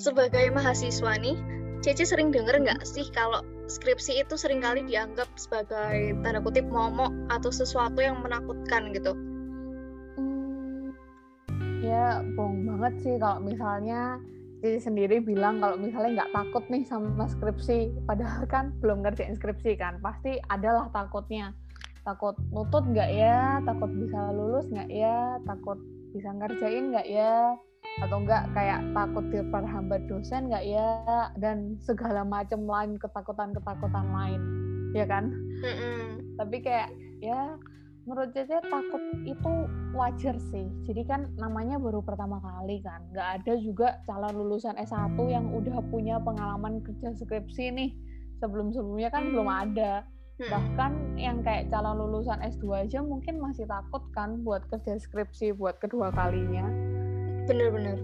Sebagai 0.00 0.48
mahasiswa 0.54 1.12
nih 1.20 1.36
Cece 1.78 2.10
sering 2.10 2.34
denger 2.34 2.58
nggak 2.58 2.82
sih 2.82 3.06
kalau 3.14 3.38
skripsi 3.70 4.18
itu 4.18 4.34
sering 4.34 4.58
kali 4.58 4.82
dianggap 4.82 5.30
sebagai 5.38 6.18
tanda 6.26 6.42
kutip 6.42 6.66
momok 6.66 7.14
atau 7.30 7.54
sesuatu 7.54 8.02
yang 8.02 8.18
menakutkan 8.18 8.90
gitu? 8.90 9.14
Hmm, 10.18 10.90
ya 11.78 12.26
bohong 12.34 12.66
banget 12.66 12.94
sih 13.06 13.14
kalau 13.22 13.38
misalnya 13.46 14.18
Cici 14.58 14.82
sendiri 14.82 15.22
bilang 15.22 15.62
kalau 15.62 15.78
misalnya 15.78 16.22
nggak 16.22 16.34
takut 16.34 16.64
nih 16.66 16.82
sama 16.82 17.30
skripsi, 17.30 17.94
padahal 18.10 18.42
kan 18.50 18.74
belum 18.82 19.06
ngerjain 19.06 19.38
skripsi 19.38 19.78
kan, 19.78 20.02
pasti 20.02 20.42
adalah 20.50 20.90
takutnya. 20.90 21.54
Takut 22.02 22.34
nutut 22.50 22.82
nggak 22.82 23.10
ya, 23.14 23.62
takut 23.62 23.86
bisa 23.94 24.34
lulus 24.34 24.66
nggak 24.66 24.90
ya, 24.90 25.38
takut 25.46 25.78
bisa 26.10 26.34
ngerjain 26.34 26.90
nggak 26.90 27.06
ya, 27.06 27.54
atau 28.02 28.18
enggak 28.18 28.50
kayak 28.50 28.82
takut 28.90 29.24
diperhambat 29.30 30.02
dosen 30.10 30.50
enggak 30.50 30.64
ya? 30.66 30.90
Dan 31.38 31.78
segala 31.78 32.26
macam 32.26 32.66
lain 32.66 32.98
ketakutan-ketakutan 32.98 34.06
lain. 34.10 34.40
Ya 34.90 35.06
kan? 35.06 35.30
Mm 35.62 35.74
-mm. 35.74 36.02
tapi 36.34 36.56
kayak 36.62 36.90
ya 37.22 37.54
menurut 38.08 38.32
Cece 38.32 38.56
takut 38.72 39.02
itu 39.28 39.52
wajar 39.92 40.32
sih. 40.48 40.64
Jadi 40.88 41.04
kan 41.04 41.28
namanya 41.36 41.76
baru 41.76 42.00
pertama 42.00 42.40
kali 42.40 42.80
kan. 42.80 43.04
Nggak 43.12 43.28
ada 43.44 43.52
juga 43.60 43.88
calon 44.08 44.32
lulusan 44.32 44.80
S1 44.80 45.20
yang 45.28 45.52
udah 45.52 45.84
punya 45.92 46.16
pengalaman 46.16 46.80
kerja 46.80 47.12
skripsi 47.12 47.68
nih. 47.76 47.90
Sebelum-sebelumnya 48.40 49.12
kan 49.12 49.28
belum 49.28 49.48
ada. 49.52 50.08
Bahkan 50.40 51.20
yang 51.20 51.44
kayak 51.44 51.68
calon 51.68 52.00
lulusan 52.00 52.40
S2 52.40 52.88
aja 52.88 53.04
mungkin 53.04 53.44
masih 53.44 53.68
takut 53.68 54.00
kan 54.16 54.40
buat 54.40 54.64
kerja 54.72 54.96
skripsi 54.96 55.52
buat 55.52 55.76
kedua 55.76 56.08
kalinya. 56.08 56.64
Bener-bener 57.44 58.00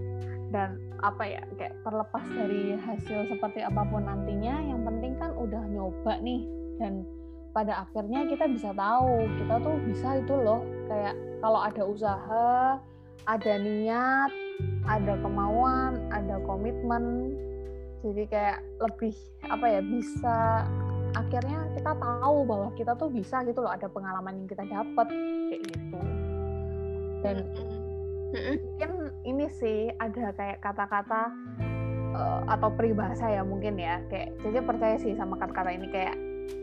dan 0.53 0.77
apa 1.01 1.25
ya 1.25 1.41
kayak 1.57 1.73
terlepas 1.81 2.21
dari 2.29 2.77
hasil 2.77 3.33
seperti 3.33 3.65
apa 3.65 3.81
pun 3.89 4.05
nantinya 4.05 4.61
yang 4.61 4.85
penting 4.85 5.17
kan 5.17 5.33
udah 5.33 5.65
nyoba 5.65 6.21
nih. 6.21 6.45
Dan 6.77 7.07
pada 7.55 7.87
akhirnya 7.87 8.27
kita 8.27 8.51
bisa 8.51 8.75
tahu 8.75 9.23
kita 9.39 9.55
tuh 9.63 9.75
bisa 9.87 10.19
itu 10.19 10.35
loh 10.35 10.59
kayak 10.91 11.15
kalau 11.39 11.63
ada 11.63 11.83
usaha 11.87 12.75
ada 13.25 13.53
niat 13.55 14.31
ada 14.83 15.15
kemauan 15.23 16.03
ada 16.11 16.35
komitmen 16.43 17.31
jadi 18.05 18.23
kayak 18.29 18.59
lebih 18.85 19.15
apa 19.49 19.65
ya 19.65 19.81
bisa. 19.81 20.39
Akhirnya 21.17 21.59
kita 21.73 21.91
tahu 21.97 22.37
bahwa 22.45 22.69
kita 22.77 22.93
tuh 22.93 23.09
bisa 23.09 23.41
gitu 23.49 23.65
loh 23.65 23.73
ada 23.73 23.89
pengalaman 23.89 24.45
yang 24.45 24.47
kita 24.51 24.63
dapat 24.69 25.07
kayak 25.49 25.61
gitu. 25.73 25.99
Dan 27.25 27.37
mungkin 28.29 28.91
ini 29.25 29.49
sih 29.49 29.89
ada 29.97 30.29
kayak 30.37 30.61
kata-kata 30.61 31.33
uh, 32.13 32.41
atau 32.45 32.69
peribahasa 32.77 33.31
ya 33.31 33.41
mungkin 33.41 33.79
ya 33.79 34.03
kayak 34.11 34.37
Cece 34.43 34.61
percaya 34.61 34.99
sih 35.01 35.17
sama 35.17 35.39
kata-kata 35.41 35.73
ini 35.73 35.87
kayak 35.89 36.13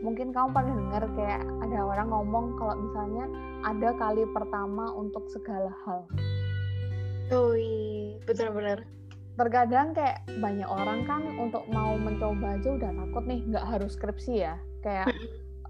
mungkin 0.02 0.34
kamu 0.34 0.50
pernah 0.50 0.74
dengar 0.74 1.04
kayak 1.14 1.42
ada 1.62 1.78
orang 1.82 2.08
ngomong 2.10 2.46
kalau 2.58 2.74
misalnya 2.78 3.24
ada 3.62 3.88
kali 3.96 4.22
pertama 4.30 4.90
untuk 4.94 5.24
segala 5.30 5.70
hal. 5.86 6.06
Oh 7.32 7.54
iya, 7.54 8.18
benar-benar. 8.26 8.84
Terkadang 9.32 9.96
kayak 9.96 10.28
banyak 10.42 10.68
orang 10.68 11.08
kan 11.08 11.22
untuk 11.40 11.64
mau 11.72 11.96
mencoba 11.96 12.60
aja 12.60 12.68
udah 12.76 12.90
takut 12.92 13.24
nih, 13.24 13.40
nggak 13.48 13.64
harus 13.64 13.96
skripsi 13.96 14.34
ya. 14.44 14.54
Kayak 14.84 15.08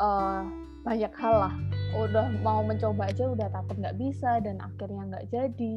uh, 0.02 0.42
banyak 0.82 1.12
hal 1.14 1.34
lah 1.46 1.54
udah 1.92 2.26
mau 2.40 2.64
mencoba 2.64 3.12
aja 3.12 3.28
udah 3.28 3.48
takut 3.52 3.76
nggak 3.78 4.00
bisa 4.00 4.40
dan 4.40 4.58
akhirnya 4.58 5.02
nggak 5.12 5.26
jadi 5.30 5.76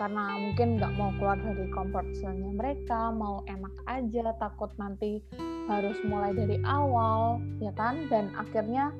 karena 0.00 0.24
mungkin 0.40 0.80
nggak 0.80 0.92
mau 0.96 1.12
keluar 1.20 1.38
dari 1.38 1.68
comfort 1.70 2.08
zone-nya 2.18 2.50
mereka 2.50 3.12
mau 3.12 3.44
enak 3.46 3.74
aja 3.86 4.32
takut 4.40 4.72
nanti 4.80 5.20
harus 5.70 5.98
mulai 6.06 6.34
dari 6.34 6.58
awal 6.66 7.38
ya 7.62 7.72
kan? 7.74 8.06
Dan 8.10 8.32
akhirnya 8.34 8.90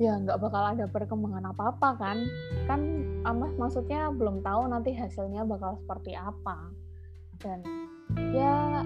ya 0.00 0.16
nggak 0.16 0.40
bakal 0.40 0.64
ada 0.76 0.84
perkembangan 0.88 1.52
apa-apa 1.52 1.88
kan? 2.00 2.18
Kan 2.68 3.04
amas 3.24 3.52
maksudnya 3.56 4.08
belum 4.12 4.40
tahu 4.40 4.68
nanti 4.68 4.96
hasilnya 4.96 5.44
bakal 5.44 5.76
seperti 5.80 6.16
apa. 6.16 6.72
Dan 7.40 7.64
ya 8.36 8.84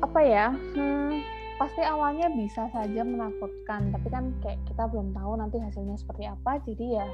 apa 0.00 0.20
ya 0.22 0.54
hmm, 0.54 1.20
pasti 1.58 1.82
awalnya 1.82 2.30
bisa 2.34 2.70
saja 2.70 3.02
menakutkan. 3.02 3.90
Tapi 3.94 4.08
kan 4.10 4.34
kayak 4.42 4.60
kita 4.70 4.86
belum 4.90 5.14
tahu 5.16 5.38
nanti 5.38 5.58
hasilnya 5.58 5.98
seperti 5.98 6.26
apa 6.30 6.62
jadi 6.62 7.02
ya 7.02 7.08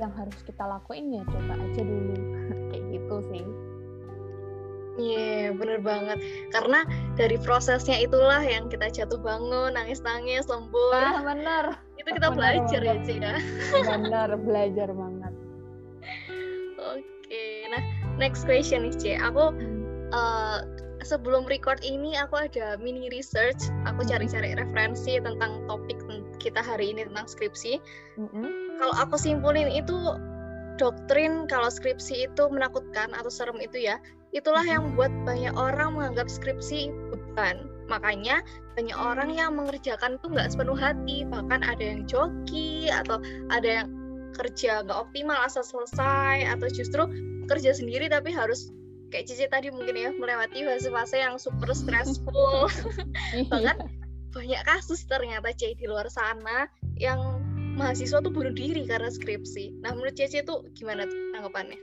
yang 0.00 0.14
harus 0.16 0.38
kita 0.46 0.64
lakuin 0.64 1.12
ya 1.12 1.22
coba 1.26 1.54
aja 1.58 1.82
dulu. 1.84 2.16
Kayak 2.72 2.84
gitu 2.96 3.16
sih 3.28 3.44
Iya, 5.00 5.16
yeah, 5.16 5.44
bener 5.56 5.80
banget. 5.80 6.20
Karena 6.52 6.84
dari 7.16 7.40
prosesnya 7.40 7.96
itulah 7.96 8.44
yang 8.44 8.68
kita 8.68 8.92
jatuh 8.92 9.16
bangun, 9.24 9.72
nangis-nangis, 9.72 10.44
lembur. 10.52 10.92
Ah, 10.92 11.24
bener. 11.24 11.80
Itu 11.96 12.12
kita 12.12 12.28
bener, 12.28 12.60
belajar 12.60 12.80
bener. 12.84 12.96
ya, 13.00 13.06
Ci 13.08 13.14
ya. 13.16 13.34
Bener, 13.72 14.28
belajar 14.36 14.88
banget. 14.92 15.32
Oke, 16.76 17.00
okay. 17.24 17.72
nah 17.72 17.82
next 18.20 18.44
question 18.44 18.84
nih, 18.84 18.92
Ci. 19.00 19.16
Aku 19.16 19.56
uh, 20.12 20.60
sebelum 21.02 21.44
record 21.50 21.82
ini 21.82 22.14
aku 22.14 22.46
ada 22.46 22.78
mini 22.78 23.10
research 23.10 23.58
aku 23.84 24.06
cari-cari 24.06 24.54
referensi 24.54 25.18
tentang 25.18 25.66
topik 25.66 25.98
kita 26.38 26.62
hari 26.62 26.94
ini 26.94 27.06
tentang 27.10 27.26
skripsi 27.26 27.82
mm-hmm. 28.18 28.78
kalau 28.78 28.94
aku 29.02 29.18
simpulin 29.18 29.68
itu 29.68 30.14
doktrin 30.78 31.44
kalau 31.50 31.68
skripsi 31.68 32.30
itu 32.30 32.42
menakutkan 32.48 33.10
atau 33.12 33.28
serem 33.28 33.58
itu 33.58 33.82
ya 33.90 33.98
itulah 34.32 34.64
yang 34.64 34.92
membuat 34.92 35.12
banyak 35.28 35.52
orang 35.54 35.96
menganggap 35.96 36.28
skripsi 36.28 36.88
beban 37.12 37.68
makanya 37.88 38.40
banyak 38.72 38.96
orang 38.96 39.30
yang 39.36 39.52
mengerjakan 39.52 40.16
itu 40.16 40.26
nggak 40.32 40.48
sepenuh 40.48 40.76
hati 40.76 41.28
bahkan 41.28 41.60
ada 41.60 41.84
yang 41.84 42.08
joki 42.08 42.88
atau 42.88 43.20
ada 43.52 43.84
yang 43.84 43.88
kerja 44.32 44.80
nggak 44.88 44.96
optimal 44.96 45.36
asal 45.44 45.60
selesai 45.60 46.48
atau 46.48 46.66
justru 46.72 47.04
kerja 47.52 47.76
sendiri 47.76 48.08
tapi 48.08 48.32
harus 48.32 48.72
kayak 49.12 49.28
Cici 49.28 49.44
tadi 49.44 49.68
mungkin 49.68 49.92
ya 49.92 50.08
melewati 50.16 50.64
fase-fase 50.64 51.20
yang 51.20 51.36
super 51.36 51.68
stressful 51.76 52.72
iya. 53.36 53.44
banget 53.52 53.76
banyak 54.32 54.62
kasus 54.64 55.04
ternyata 55.04 55.52
Cici 55.52 55.76
di 55.76 55.84
luar 55.84 56.08
sana 56.08 56.64
yang 56.96 57.20
mahasiswa 57.76 58.20
tuh 58.20 58.32
bunuh 58.32 58.52
diri 58.52 58.84
karena 58.84 59.08
skripsi. 59.08 59.80
Nah, 59.80 59.96
menurut 59.96 60.16
Cece 60.16 60.44
itu 60.44 60.54
gimana 60.76 61.08
tuh 61.08 61.18
tanggapannya? 61.32 61.78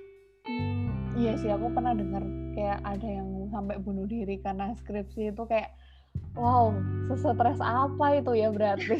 Hmm, 0.46 1.18
iya 1.18 1.34
sih, 1.38 1.50
aku 1.50 1.74
pernah 1.74 1.98
dengar 1.98 2.22
kayak 2.60 2.84
ada 2.84 3.08
yang 3.08 3.48
sampai 3.48 3.80
bunuh 3.80 4.04
diri 4.04 4.44
karena 4.44 4.75
skripsi 4.75 5.32
itu 5.32 5.44
kayak 5.48 5.72
wow, 6.36 6.75
sesetres 7.08 7.63
apa 7.63 8.20
itu 8.20 8.36
ya 8.36 8.51
berarti? 8.51 9.00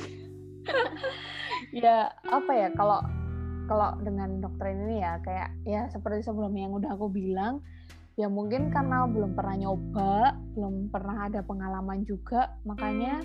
ya 1.84 2.08
apa 2.32 2.51
ya 2.56 2.72
kalau 2.80 3.04
kalau 3.68 4.00
dengan 4.00 4.39
dokter 4.39 4.72
ini 4.72 5.04
ya 5.04 5.20
kayak 5.20 5.51
ya 5.68 5.92
seperti 5.92 6.24
sebelumnya 6.24 6.72
yang 6.72 6.80
udah 6.80 6.92
aku 6.96 7.12
bilang 7.12 7.60
ya 8.16 8.32
mungkin 8.32 8.72
karena 8.72 9.04
belum 9.12 9.36
pernah 9.36 9.56
nyoba 9.60 10.39
belum 10.56 10.88
pernah 10.88 11.28
ada 11.28 11.44
pengalaman 11.44 12.08
juga 12.08 12.56
makanya 12.63 13.22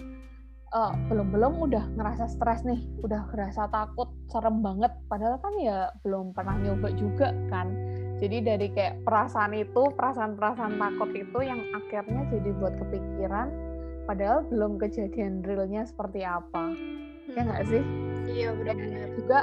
uh, 0.75 0.93
belum-belum 1.09 1.71
udah 1.71 1.85
ngerasa 1.95 2.27
stres 2.29 2.67
nih, 2.67 2.83
udah 3.01 3.31
ngerasa 3.31 3.71
takut, 3.71 4.11
serem 4.29 4.61
banget. 4.61 4.91
Padahal 5.07 5.39
kan 5.39 5.55
ya 5.63 5.89
belum 6.03 6.35
pernah 6.35 6.59
nyoba 6.59 6.91
juga 6.99 7.31
kan. 7.49 7.71
Jadi 8.23 8.37
dari 8.47 8.69
kayak 8.71 9.03
perasaan 9.03 9.53
itu, 9.59 9.91
perasaan-perasaan 9.99 10.79
takut 10.79 11.11
itu 11.13 11.39
yang 11.43 11.61
akhirnya 11.75 12.23
jadi 12.31 12.51
buat 12.63 12.75
kepikiran, 12.79 13.49
padahal 14.07 14.47
belum 14.49 14.79
kejadian 14.79 15.43
realnya 15.43 15.83
seperti 15.83 16.23
apa. 16.23 16.71
Ya 16.71 16.79
hmm. 16.79 17.35
Ya 17.35 17.41
nggak 17.43 17.65
sih? 17.67 17.83
Iya 18.31 18.49
benar-benar. 18.55 19.09
Juga 19.19 19.41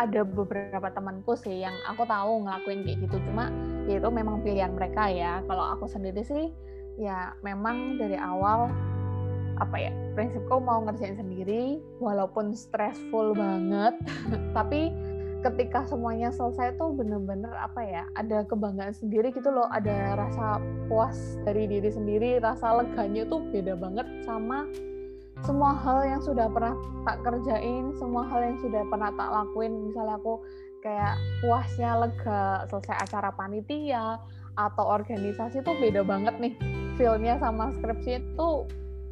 ada 0.00 0.20
beberapa 0.24 0.88
temanku 0.96 1.36
sih 1.36 1.60
yang 1.60 1.76
aku 1.84 2.08
tahu 2.08 2.48
ngelakuin 2.48 2.88
kayak 2.88 2.98
gitu, 3.04 3.16
cuma 3.28 3.52
ya 3.84 4.00
itu 4.00 4.08
memang 4.08 4.40
pilihan 4.40 4.72
mereka 4.72 5.12
ya. 5.12 5.44
Kalau 5.44 5.76
aku 5.76 5.84
sendiri 5.84 6.24
sih 6.24 6.48
ya 6.96 7.36
memang 7.44 8.00
dari 8.00 8.16
awal 8.16 8.72
apa 9.60 9.76
ya 9.76 9.92
prinsipku 10.16 10.56
mau 10.56 10.80
ngerjain 10.88 11.20
sendiri 11.20 11.84
walaupun 12.00 12.56
stressful 12.56 13.36
banget 13.36 13.92
tapi 14.56 14.88
ketika 15.40 15.88
semuanya 15.88 16.28
selesai 16.28 16.76
tuh 16.76 16.92
bener-bener 16.92 17.50
apa 17.56 17.80
ya 17.80 18.04
ada 18.12 18.44
kebanggaan 18.44 18.92
sendiri 18.92 19.32
gitu 19.32 19.48
loh 19.48 19.68
ada 19.72 20.12
rasa 20.16 20.60
puas 20.84 21.16
dari 21.48 21.64
diri 21.64 21.88
sendiri 21.88 22.36
rasa 22.44 22.76
leganya 22.76 23.24
tuh 23.24 23.40
beda 23.48 23.72
banget 23.72 24.04
sama 24.28 24.68
semua 25.40 25.72
hal 25.72 26.04
yang 26.04 26.20
sudah 26.20 26.52
pernah 26.52 26.76
tak 27.08 27.24
kerjain 27.24 27.96
semua 27.96 28.28
hal 28.28 28.44
yang 28.44 28.58
sudah 28.60 28.84
pernah 28.92 29.08
tak 29.16 29.28
lakuin. 29.32 29.72
Misalnya 29.88 30.20
aku 30.20 30.44
kayak 30.84 31.16
puasnya 31.40 31.96
lega 31.96 32.68
selesai 32.68 33.08
acara 33.08 33.32
panitia 33.32 34.20
atau 34.60 34.84
organisasi 34.84 35.64
tuh 35.64 35.76
beda 35.80 36.04
banget 36.04 36.36
nih. 36.36 36.54
Feelnya 37.00 37.40
sama 37.40 37.72
skripsi 37.72 38.20
itu 38.20 38.48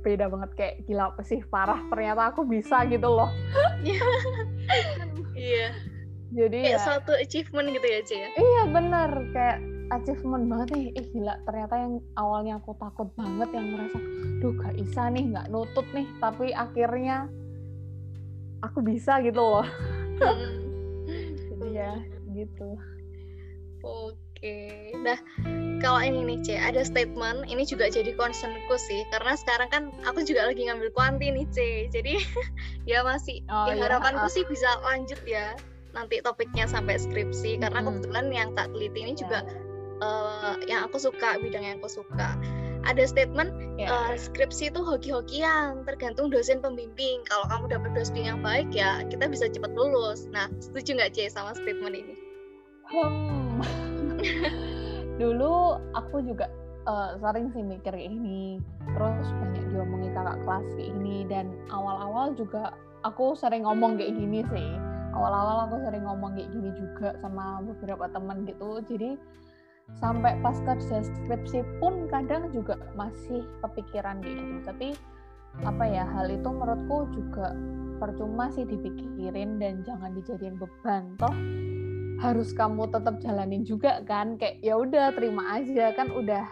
beda 0.05 0.29
banget 0.29 0.51
kayak 0.53 0.75
gila 0.85 1.11
apa 1.11 1.25
sih 1.25 1.41
parah 1.49 1.81
ternyata 1.89 2.29
aku 2.29 2.45
bisa 2.45 2.85
gitu 2.87 3.09
loh. 3.09 3.33
Iya 5.39 5.71
jadi 6.29 6.59
kayak 6.61 6.77
ya, 6.77 6.85
suatu 6.85 7.13
achievement 7.17 7.73
gitu 7.73 7.87
ya 7.89 8.01
Cia 8.05 8.19
ya? 8.21 8.29
iya 8.37 8.63
bener. 8.69 9.11
Kayak 9.33 9.59
achievement 9.89 10.45
banget 10.53 10.69
nih. 10.77 10.87
Eh 10.93 11.07
gila. 11.09 11.35
Ternyata 11.49 11.75
yang 11.81 11.95
awalnya 12.21 12.55
aku 12.61 12.77
takut 12.77 13.09
banget 13.17 13.49
yang 13.57 13.67
ngerasa 13.73 13.99
duh 14.39 14.55
gak 14.61 14.75
bisa 14.77 15.03
nih 15.09 15.25
nggak 15.33 15.49
nutut 15.49 15.87
nih. 15.97 16.07
Tapi 16.21 16.53
akhirnya 16.53 17.33
aku 18.61 18.85
bisa 18.85 19.25
gitu 19.25 19.41
loh. 19.41 19.67
Hmm. 20.21 20.53
jadi 21.49 21.69
ya 21.73 21.93
gitu. 22.37 22.77
Oke. 23.81 24.93
Nah 25.01 25.17
kalau 25.81 26.05
ini 26.05 26.29
nih 26.29 26.39
C 26.45 26.49
ada 26.61 26.85
statement. 26.85 27.49
Ini 27.49 27.65
juga 27.65 27.89
jadi 27.89 28.13
concernku 28.21 28.77
sih. 28.77 29.01
Karena 29.17 29.33
sekarang 29.33 29.73
kan 29.73 29.83
aku 30.05 30.29
juga 30.29 30.45
lagi 30.45 30.69
ngambil 30.69 30.93
kuanti 30.93 31.33
nih 31.33 31.49
C 31.49 31.89
jadi 31.89 32.21
ya 32.91 33.01
masih 33.01 33.41
oh, 33.49 33.73
ya, 33.73 33.81
harapanku 33.81 34.29
uh. 34.29 34.33
sih 34.33 34.45
bisa 34.45 34.69
lanjut 34.85 35.25
ya 35.25 35.57
nanti 35.97 36.21
topiknya 36.21 36.69
sampai 36.69 37.01
skripsi 37.01 37.61
karena 37.61 37.81
hmm. 37.81 37.87
kebetulan 37.89 38.27
yang 38.33 38.49
tak 38.53 38.69
teliti 38.73 38.99
ini 39.05 39.13
yeah. 39.15 39.21
juga 39.21 39.39
uh, 40.05 40.55
yang 40.69 40.81
aku 40.89 40.97
suka 41.01 41.39
bidang 41.41 41.65
yang 41.65 41.77
aku 41.81 42.03
suka 42.03 42.37
ada 42.87 43.05
statement 43.05 43.51
yeah. 43.77 43.91
uh, 43.91 44.15
skripsi 44.15 44.71
itu 44.71 44.81
hoki-hokian 44.81 45.83
tergantung 45.85 46.31
dosen 46.31 46.63
pembimbing 46.63 47.25
kalau 47.27 47.45
kamu 47.51 47.65
dapat 47.79 47.91
dosen 47.97 48.23
yang 48.23 48.41
baik 48.41 48.69
ya 48.71 49.03
kita 49.09 49.27
bisa 49.27 49.51
cepat 49.51 49.73
lulus 49.75 50.29
nah 50.31 50.47
setuju 50.63 50.99
nggak 51.01 51.13
C 51.17 51.29
sama 51.29 51.53
statement 51.57 51.97
ini 51.97 52.15
hmm. 52.93 53.61
dulu 55.21 55.83
aku 55.99 56.23
juga 56.23 56.47
uh, 56.87 57.19
sering 57.19 57.51
sih 57.53 57.65
mikir 57.67 57.93
ini 57.93 58.63
terus 58.95 59.27
banyak 59.43 59.65
diomongin 59.75 60.15
kakak 60.15 60.39
kelas 60.47 60.67
kayak 60.79 60.89
ini 60.95 61.27
dan 61.27 61.53
awal-awal 61.75 62.33
juga 62.39 62.73
aku 63.03 63.35
sering 63.35 63.67
ngomong 63.67 63.99
kayak 63.99 64.15
gini 64.15 64.41
sih 64.49 64.71
awal-awal 65.19 65.67
aku 65.67 65.83
sering 65.83 66.07
ngomong 66.07 66.39
kayak 66.39 66.55
gini 66.55 66.71
juga 66.79 67.19
sama 67.19 67.59
beberapa 67.67 68.07
teman 68.15 68.47
gitu. 68.47 68.79
Jadi 68.87 69.19
sampai 69.99 70.39
pas 70.39 70.55
kerja 70.63 71.03
skripsi 71.03 71.67
pun 71.83 72.07
kadang 72.07 72.55
juga 72.55 72.79
masih 72.95 73.43
kepikiran 73.67 74.23
kayak 74.23 74.39
gitu. 74.39 74.57
Tapi 74.63 74.89
apa 75.67 75.85
ya 75.91 76.07
hal 76.07 76.31
itu 76.31 76.47
menurutku 76.47 77.11
juga 77.11 77.51
percuma 77.99 78.47
sih 78.55 78.63
dipikirin 78.63 79.59
dan 79.59 79.83
jangan 79.83 80.15
dijadiin 80.15 80.55
beban. 80.55 81.19
Toh 81.19 81.35
harus 82.19 82.51
kamu 82.55 82.91
tetap 82.95 83.19
jalanin 83.19 83.67
juga 83.67 84.03
kan? 84.07 84.39
Kayak 84.39 84.63
ya 84.63 84.75
udah 84.79 85.07
terima 85.19 85.59
aja. 85.59 85.91
Kan 85.99 86.15
udah 86.15 86.47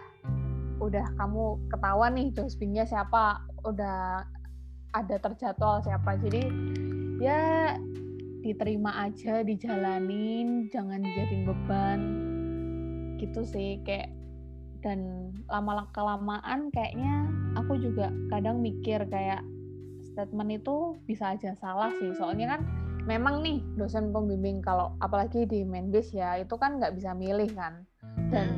udah 0.77 1.05
kamu 1.17 1.57
ketahuan 1.73 2.13
nih 2.13 2.27
dosbingnya 2.35 2.85
siapa 2.85 3.41
udah 3.63 4.27
ada 4.93 5.15
terjadwal 5.21 5.79
siapa. 5.83 6.17
Jadi 6.19 6.43
ya 7.21 7.73
diterima 8.41 9.09
aja 9.09 9.41
dijalanin 9.41 10.69
jangan 10.69 11.01
dijadiin 11.01 11.43
beban. 11.45 11.99
Gitu 13.17 13.41
sih 13.45 13.81
kayak 13.81 14.13
dan 14.85 15.33
lama 15.49 15.89
kelamaan 15.91 16.69
kayaknya 16.69 17.27
aku 17.57 17.81
juga 17.81 18.13
kadang 18.29 18.61
mikir 18.61 19.01
kayak 19.09 19.41
statement 20.13 20.61
itu 20.61 20.97
bisa 21.09 21.33
aja 21.33 21.57
salah 21.57 21.89
sih. 21.97 22.13
Soalnya 22.13 22.57
kan 22.57 22.61
memang 23.07 23.41
nih 23.41 23.63
dosen 23.79 24.11
pembimbing 24.11 24.61
kalau 24.61 24.93
apalagi 24.99 25.47
di 25.47 25.63
Menbis 25.63 26.13
ya 26.13 26.37
itu 26.37 26.53
kan 26.59 26.77
nggak 26.77 26.93
bisa 26.97 27.13
milih 27.17 27.49
kan. 27.57 27.85
Dan 28.29 28.49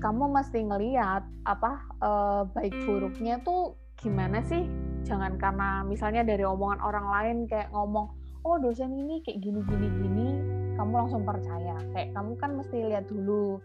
kamu 0.00 0.32
mesti 0.32 0.64
ngeliat 0.66 1.22
apa 1.46 1.72
eh, 2.02 2.42
baik 2.52 2.74
buruknya 2.88 3.40
tuh 3.44 3.76
gimana 4.00 4.40
sih? 4.42 4.66
Jangan 5.02 5.36
karena 5.36 5.82
misalnya 5.82 6.22
dari 6.22 6.46
omongan 6.46 6.80
orang 6.82 7.06
lain 7.10 7.36
kayak 7.50 7.70
ngomong 7.74 8.21
oh 8.42 8.56
dosen 8.58 8.94
ini 8.94 9.22
kayak 9.22 9.38
gini 9.42 9.60
gini 9.66 9.88
gini 10.02 10.28
kamu 10.74 10.92
langsung 11.04 11.22
percaya. 11.22 11.76
Kayak 11.92 12.16
kamu 12.16 12.32
kan 12.40 12.50
mesti 12.58 12.76
lihat 12.88 13.06
dulu 13.06 13.60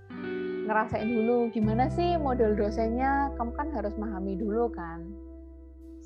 ngerasain 0.68 1.08
dulu 1.08 1.48
gimana 1.56 1.88
sih 1.88 2.20
model 2.20 2.52
dosennya 2.60 3.32
kamu 3.40 3.52
kan 3.56 3.68
harus 3.72 3.96
memahami 3.96 4.36
dulu 4.36 4.68
kan. 4.70 5.08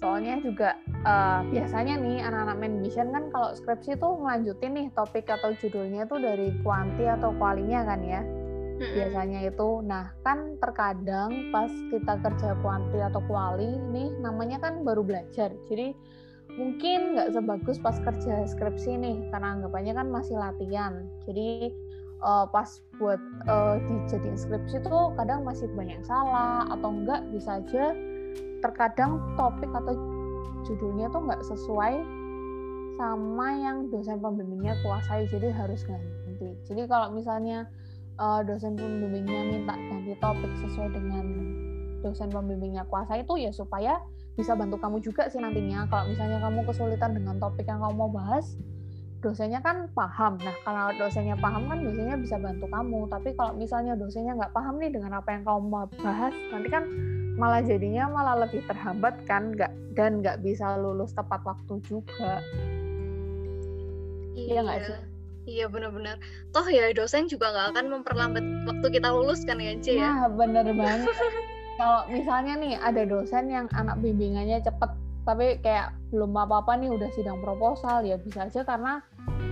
Soalnya 0.01 0.41
juga 0.41 0.77
uh, 1.05 1.45
biasanya 1.49 1.97
nih 2.01 2.25
anak-anak 2.25 2.57
main 2.57 2.81
mission 2.81 3.13
kan 3.13 3.29
kalau 3.29 3.53
skripsi 3.53 4.01
tuh 4.01 4.17
ngelanjutin 4.17 4.73
nih 4.73 4.87
topik 4.97 5.29
atau 5.29 5.53
judulnya 5.61 6.09
tuh 6.09 6.17
dari 6.17 6.49
kuanti 6.65 7.05
atau 7.05 7.33
kualinya 7.37 7.85
kan 7.85 8.01
ya. 8.01 8.21
Biasanya 8.81 9.45
itu. 9.45 9.85
Nah 9.85 10.09
kan 10.25 10.57
terkadang 10.57 11.53
pas 11.53 11.69
kita 11.69 12.17
kerja 12.17 12.57
kuanti 12.65 12.97
atau 12.97 13.21
kuali 13.29 13.77
nih 13.93 14.09
namanya 14.21 14.57
kan 14.57 14.81
baru 14.81 15.05
belajar. 15.05 15.53
Jadi 15.69 15.93
mungkin 16.59 17.15
nggak 17.15 17.31
sebagus 17.31 17.77
pas 17.79 17.95
kerja 18.03 18.43
skripsi 18.43 18.99
nih 18.99 19.17
karena 19.31 19.59
anggapannya 19.59 19.93
kan 19.95 20.07
masih 20.11 20.35
latihan. 20.35 21.07
Jadi 21.23 21.71
uh, 22.23 22.45
pas 22.49 22.67
buat 22.99 23.19
uh, 23.47 23.79
dijadiin 23.87 24.37
skripsi 24.37 24.83
tuh 24.83 25.15
kadang 25.15 25.47
masih 25.47 25.67
banyak 25.73 25.99
salah 26.03 26.67
atau 26.69 26.89
enggak 26.91 27.23
bisa 27.31 27.59
aja 27.63 27.95
terkadang 28.61 29.19
topik 29.35 29.69
atau 29.73 29.97
judulnya 30.67 31.09
tuh 31.09 31.21
nggak 31.25 31.41
sesuai 31.41 31.93
sama 32.99 33.47
yang 33.57 33.89
dosen 33.89 34.21
pembimbingnya 34.21 34.77
kuasai 34.85 35.25
jadi 35.31 35.49
harus 35.49 35.81
ganti. 35.87 36.53
Jadi 36.69 36.85
kalau 36.85 37.09
misalnya 37.15 37.65
uh, 38.21 38.45
dosen 38.45 38.77
pembimbingnya 38.77 39.41
minta 39.57 39.73
ganti 39.73 40.13
topik 40.21 40.51
sesuai 40.61 40.93
dengan 40.93 41.25
dosen 42.05 42.29
pembimbingnya 42.29 42.85
kuasai 42.89 43.25
itu 43.25 43.33
ya 43.41 43.49
supaya 43.53 43.97
bisa 44.41 44.57
bantu 44.57 44.81
kamu 44.81 44.97
juga 45.05 45.29
sih 45.29 45.37
nantinya. 45.37 45.85
Kalau 45.85 46.09
misalnya 46.09 46.41
kamu 46.41 46.65
kesulitan 46.65 47.13
dengan 47.13 47.37
topik 47.37 47.69
yang 47.69 47.77
kamu 47.77 47.93
mau 47.93 48.09
bahas 48.09 48.57
dosennya 49.21 49.61
kan 49.61 49.85
paham. 49.93 50.41
Nah, 50.41 50.57
kalau 50.65 50.89
dosennya 50.97 51.37
paham 51.37 51.69
kan 51.69 51.77
dosennya 51.85 52.17
bisa 52.17 52.41
bantu 52.41 52.65
kamu. 52.65 53.05
Tapi 53.05 53.29
kalau 53.37 53.53
misalnya 53.53 53.93
dosennya 53.93 54.33
nggak 54.33 54.53
paham 54.57 54.81
nih 54.81 54.89
dengan 54.89 55.21
apa 55.21 55.29
yang 55.29 55.45
kamu 55.45 55.61
mau 55.69 55.85
bahas, 56.01 56.33
nanti 56.49 56.67
kan 56.73 56.89
malah 57.37 57.61
jadinya 57.61 58.09
malah 58.09 58.35
lebih 58.43 58.65
terhambat 58.65 59.13
kan 59.29 59.53
nggak 59.53 59.71
dan 59.93 60.25
nggak 60.25 60.41
bisa 60.41 60.73
lulus 60.81 61.13
tepat 61.13 61.45
waktu 61.45 61.77
juga. 61.85 62.41
Iya 64.33 64.65
nggak 64.65 64.79
sih? 64.89 64.97
Iya 65.41 65.65
benar-benar. 65.69 66.17
Toh 66.49 66.65
ya 66.65 66.89
dosen 66.97 67.29
juga 67.29 67.53
nggak 67.53 67.77
akan 67.77 67.85
memperlambat 67.93 68.45
waktu 68.65 68.87
kita 68.89 69.13
lulus 69.13 69.45
kan 69.45 69.61
ya 69.61 69.77
Cie 69.77 70.01
ya? 70.01 70.25
Nah 70.25 70.33
bener 70.33 70.65
banget 70.73 71.13
kalau 71.79 72.07
misalnya 72.11 72.53
nih 72.59 72.75
ada 72.79 73.03
dosen 73.07 73.47
yang 73.47 73.67
anak 73.75 73.99
bimbingannya 73.99 74.59
cepet 74.63 74.91
tapi 75.21 75.61
kayak 75.61 75.93
belum 76.09 76.33
apa-apa 76.33 76.81
nih 76.81 76.89
udah 76.89 77.09
sidang 77.13 77.37
proposal 77.45 78.01
ya 78.01 78.17
bisa 78.17 78.49
aja 78.49 78.65
karena 78.65 79.05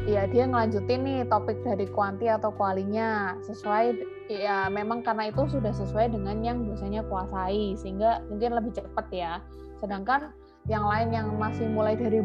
ya 0.10 0.26
dia 0.26 0.50
ngelanjutin 0.50 1.06
nih 1.06 1.20
topik 1.30 1.62
dari 1.62 1.86
kuanti 1.94 2.26
atau 2.26 2.50
kualinya. 2.50 3.38
Sesuai 3.46 3.94
ya 4.34 4.66
memang 4.74 5.06
karena 5.06 5.30
itu 5.30 5.46
sudah 5.46 5.70
sesuai 5.70 6.10
dengan 6.10 6.42
yang 6.42 6.66
dosennya 6.66 7.06
kuasai 7.06 7.78
sehingga 7.78 8.26
mungkin 8.34 8.58
lebih 8.58 8.74
cepat 8.74 9.08
ya. 9.14 9.34
Sedangkan 9.78 10.34
yang 10.66 10.86
lain 10.90 11.14
yang 11.14 11.28
masih 11.38 11.70
mulai 11.70 11.94
dari 11.94 12.22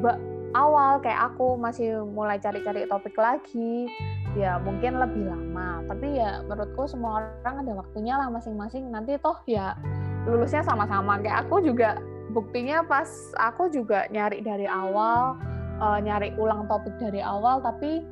awal 0.57 1.02
kayak 1.04 1.35
aku 1.35 1.61
masih 1.61 2.00
mulai 2.07 2.40
cari-cari 2.40 2.88
topik 2.88 3.16
lagi 3.18 3.90
ya 4.35 4.59
mungkin 4.62 4.99
lebih 4.99 5.31
lama. 5.31 5.83
Tapi 5.87 6.18
ya 6.18 6.42
menurutku 6.47 6.87
semua 6.90 7.23
orang 7.23 7.64
ada 7.64 7.73
waktunya 7.75 8.14
lah 8.18 8.29
masing-masing. 8.31 8.90
Nanti 8.90 9.18
toh 9.18 9.38
ya 9.47 9.79
lulusnya 10.27 10.62
sama-sama. 10.62 11.18
Kayak 11.23 11.49
aku 11.49 11.62
juga 11.62 11.99
buktinya 12.35 12.83
pas 12.85 13.09
aku 13.38 13.70
juga 13.70 14.11
nyari 14.11 14.42
dari 14.42 14.66
awal 14.66 15.38
uh, 15.79 15.99
nyari 16.03 16.35
ulang 16.35 16.66
topik 16.66 16.94
dari 16.99 17.23
awal 17.23 17.62
tapi 17.62 18.03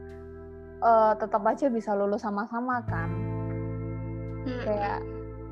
uh, 0.82 1.12
tetap 1.18 1.42
aja 1.42 1.66
bisa 1.70 1.94
lulus 1.94 2.22
sama-sama 2.22 2.82
kan. 2.86 3.10
Hmm. 4.42 4.58
kayak 4.66 4.98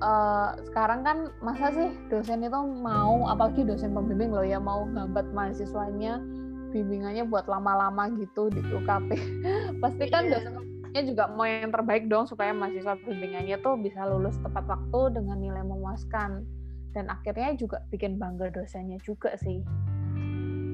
uh, 0.02 0.58
sekarang 0.66 1.06
kan 1.06 1.18
masa 1.38 1.70
sih 1.70 1.88
dosen 2.10 2.42
itu 2.42 2.58
mau 2.82 3.30
apalagi 3.30 3.62
dosen 3.62 3.94
pembimbing 3.94 4.34
loh 4.34 4.42
ya 4.42 4.58
mau 4.58 4.82
gambat 4.90 5.30
mahasiswanya 5.30 6.18
bimbingannya 6.70 7.26
buat 7.26 7.50
lama-lama 7.50 8.08
gitu 8.16 8.48
di 8.48 8.62
UKP 8.62 9.08
pasti 9.82 10.04
kan 10.08 10.30
yeah. 10.30 10.40
dosennya 10.90 11.02
juga 11.06 11.30
mau 11.30 11.46
yang 11.46 11.70
terbaik 11.70 12.10
dong 12.10 12.26
supaya 12.26 12.50
mahasiswa 12.50 12.98
bimbingannya 13.06 13.62
tuh 13.62 13.78
bisa 13.78 14.02
lulus 14.10 14.34
tepat 14.42 14.66
waktu 14.66 15.14
dengan 15.14 15.38
nilai 15.38 15.62
memuaskan. 15.62 16.42
Dan 16.90 17.06
akhirnya 17.06 17.54
juga 17.54 17.78
bikin 17.94 18.18
bangga 18.18 18.50
dosennya 18.50 18.98
juga 19.06 19.38
sih. 19.38 19.62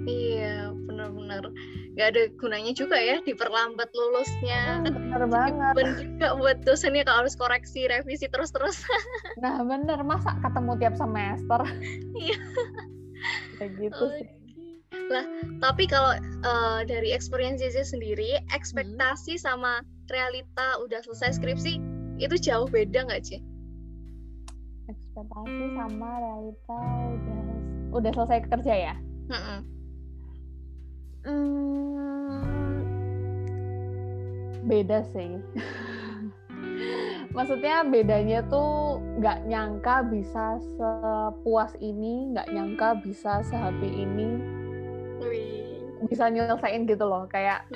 Iya 0.09 0.73
benar-benar. 0.89 1.53
Nggak 1.93 2.09
ada 2.17 2.23
gunanya 2.41 2.73
juga 2.73 2.97
ya 2.97 3.21
diperlambat 3.21 3.93
lulusnya. 3.93 4.81
Hmm, 4.81 4.89
bener 4.89 5.23
banget. 5.29 5.75
dan 5.77 5.89
juga 6.01 6.29
buat 6.41 6.59
dosennya 6.65 7.05
kalau 7.05 7.29
harus 7.29 7.37
koreksi 7.37 7.85
revisi 7.85 8.25
terus-terus. 8.33 8.81
Nah 9.45 9.61
bener 9.61 10.01
masa 10.01 10.33
ketemu 10.41 10.73
tiap 10.81 10.95
semester? 10.97 11.61
Iya. 12.17 12.39
Kayak 13.61 13.71
gitu 13.77 14.05
okay. 14.09 14.25
sih 14.25 14.46
lah 14.93 15.27
tapi 15.63 15.87
kalau 15.87 16.15
uh, 16.43 16.81
dari 16.87 17.11
experience 17.15 17.63
sendiri 17.63 18.39
ekspektasi 18.55 19.39
hmm. 19.39 19.43
sama 19.43 19.83
realita 20.11 20.79
udah 20.83 21.03
selesai 21.03 21.39
skripsi 21.39 21.79
itu 22.23 22.37
jauh 22.39 22.67
beda 22.71 23.07
nggak 23.07 23.23
sih 23.27 23.41
ekspektasi 24.87 25.65
sama 25.75 26.11
realita 26.23 26.79
udah 27.15 27.43
udah 27.95 28.11
selesai 28.15 28.41
kerja 28.51 28.75
ya 28.93 28.95
hmm, 29.31 29.59
beda 34.67 35.03
sih 35.11 35.39
maksudnya 37.37 37.85
bedanya 37.85 38.41
tuh 38.49 38.97
nggak 39.21 39.45
nyangka 39.45 40.09
bisa 40.09 40.57
sepuas 40.77 41.77
ini 41.85 42.33
nggak 42.33 42.49
nyangka 42.49 42.89
bisa 43.05 43.45
sehappy 43.45 44.09
ini. 44.09 44.56
Bisa 46.07 46.31
nyelesain 46.31 46.87
gitu 46.87 47.05
loh 47.05 47.27
kayak 47.31 47.67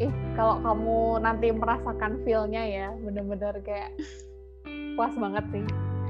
ih 0.00 0.12
kalau 0.36 0.60
kamu 0.60 1.20
nanti 1.24 1.48
merasakan 1.52 2.20
feelnya 2.24 2.62
ya 2.64 2.88
bener-bener 3.00 3.56
kayak 3.64 3.92
puas 4.96 5.12
banget 5.16 5.44
sih. 5.52 5.64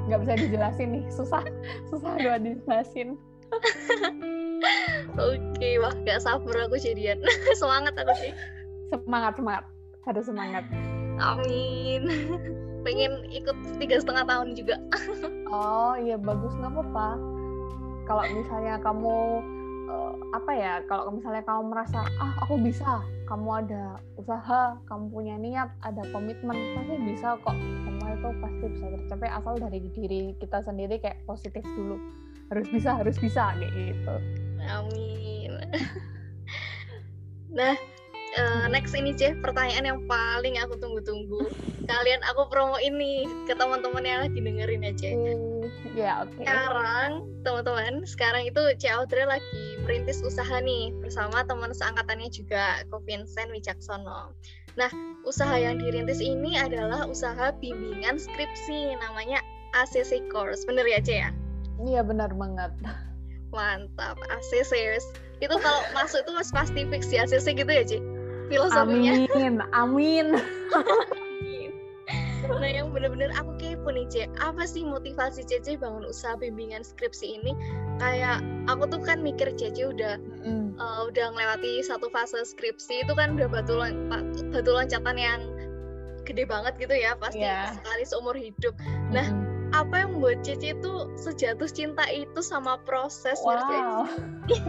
Nggak 0.06 0.20
bisa 0.22 0.32
dijelasin 0.38 0.88
nih 0.94 1.04
susah 1.10 1.42
susah 1.90 2.12
buat 2.22 2.40
dijelasin. 2.42 3.18
Oke 5.16 5.70
wah 5.80 5.94
gak 6.06 6.22
sabar 6.22 6.66
aku 6.66 6.78
jadian. 6.78 7.20
Semangat 7.60 7.94
aku 7.98 8.14
sih. 8.18 8.32
Semangat 8.90 9.34
semangat. 9.38 9.64
Harus 10.06 10.24
semangat. 10.30 10.64
Amin. 11.18 12.06
Pengen 12.86 13.26
ikut 13.34 13.56
tiga 13.82 13.98
setengah 13.98 14.24
tahun 14.28 14.54
juga. 14.54 14.78
Oh 15.50 15.98
iya 15.98 16.14
bagus. 16.14 16.54
Nggak 16.54 16.70
apa-apa. 16.74 17.08
Kalau 18.06 18.22
misalnya 18.30 18.78
kamu 18.78 19.42
uh, 19.88 20.12
apa 20.34 20.52
ya 20.52 20.74
kalau 20.90 21.14
misalnya 21.14 21.42
kamu 21.46 21.72
merasa 21.72 22.04
ah 22.20 22.32
aku 22.44 22.58
bisa 22.60 23.02
kamu 23.26 23.66
ada 23.66 23.98
usaha 24.18 24.78
kamu 24.86 25.04
punya 25.10 25.34
niat 25.38 25.68
ada 25.82 26.02
komitmen 26.14 26.54
pasti 26.78 26.94
bisa 27.02 27.28
kok. 27.42 27.56
Semua 27.56 28.08
itu 28.14 28.28
pasti 28.42 28.64
bisa 28.70 28.86
tercapai 28.92 29.30
asal 29.30 29.54
dari 29.58 29.78
diri 29.90 30.20
kita 30.38 30.58
sendiri 30.62 30.98
kayak 31.02 31.22
positif 31.26 31.62
dulu. 31.74 31.96
Harus 32.50 32.66
bisa 32.70 32.90
harus 32.94 33.16
bisa 33.18 33.54
kayak 33.58 33.72
gitu. 33.74 34.14
Amin. 34.66 35.52
Nah 37.56 37.72
uh, 38.36 38.66
next 38.68 38.92
ini 38.92 39.16
ceh 39.16 39.34
pertanyaan 39.40 39.84
yang 39.96 40.00
paling 40.04 40.60
aku 40.60 40.76
tunggu-tunggu. 40.78 41.48
Kalian 41.90 42.20
aku 42.26 42.50
promo 42.50 42.76
ini 42.82 43.24
ke 43.46 43.54
teman-teman 43.54 44.02
yang 44.02 44.20
lagi 44.26 44.38
dengerin 44.42 44.82
ya 44.82 44.92
uh, 44.92 45.66
ya 45.94 46.12
oke. 46.26 46.34
Okay. 46.34 46.44
sekarang 46.44 47.10
teman-teman 47.46 47.94
sekarang 48.02 48.42
itu 48.44 48.60
ceh 48.76 48.90
Audrey 48.90 49.22
lagi 49.22 49.78
merintis 49.86 50.18
usaha 50.26 50.58
nih 50.58 50.90
bersama 50.98 51.46
teman 51.46 51.70
seangkatannya 51.70 52.26
juga 52.34 52.82
Ko 52.90 52.98
Vincent 53.06 53.54
Wicaksono 53.54 54.34
nah 54.76 54.92
usaha 55.24 55.56
yang 55.56 55.80
dirintis 55.80 56.20
ini 56.20 56.58
adalah 56.58 57.08
usaha 57.08 57.54
bimbingan 57.62 58.20
skripsi 58.20 58.98
namanya 59.00 59.40
ACC 59.72 60.26
Course. 60.28 60.66
Bener 60.68 60.84
ya 60.84 61.00
ceh 61.00 61.18
ya? 61.22 61.30
Iya 61.80 62.00
benar 62.04 62.34
banget. 62.34 62.74
Mantap 63.54 64.18
ACC 64.26 65.00
itu 65.40 65.56
kalau 65.60 65.82
masuk 65.92 66.24
itu 66.24 66.32
pasti 66.52 66.80
fix 66.88 67.12
di 67.12 67.16
ACC 67.20 67.46
gitu 67.60 67.68
ya 67.68 67.84
Ci 67.84 67.98
filosofinya 68.48 69.12
amin 69.34 69.54
amin 69.74 70.26
nah 72.46 72.70
yang 72.70 72.94
bener-bener 72.94 73.34
aku 73.34 73.58
kepo 73.58 73.90
nih 73.90 74.06
Cek 74.06 74.28
apa 74.38 74.62
sih 74.64 74.86
motivasi 74.86 75.42
Cece 75.42 75.74
bangun 75.74 76.06
usaha 76.06 76.38
bimbingan 76.38 76.86
skripsi 76.86 77.42
ini 77.42 77.52
kayak 77.98 78.38
aku 78.70 78.86
tuh 78.86 79.02
kan 79.02 79.18
mikir 79.18 79.50
Cece 79.58 79.90
udah 79.90 80.14
mm. 80.46 80.78
uh, 80.78 81.10
udah 81.10 81.34
ngelewati 81.34 81.82
satu 81.82 82.06
fase 82.14 82.38
skripsi 82.46 83.02
itu 83.02 83.12
kan 83.18 83.34
udah 83.34 83.50
batu 83.50 83.74
batu 84.54 84.70
loncatan 84.70 85.16
yang 85.18 85.40
gede 86.22 86.46
banget 86.46 86.74
gitu 86.78 86.94
ya 86.94 87.14
pasti 87.18 87.42
yeah. 87.42 87.74
sekali 87.74 88.02
seumur 88.06 88.36
hidup 88.38 88.74
nah 89.10 89.26
mm. 89.26 89.74
apa 89.74 90.06
yang 90.06 90.10
membuat 90.18 90.46
Cece 90.46 90.78
itu 90.78 90.92
sejatuh 91.18 91.66
cinta 91.66 92.06
itu 92.14 92.40
sama 92.42 92.78
proses 92.86 93.38
wow. 93.42 94.06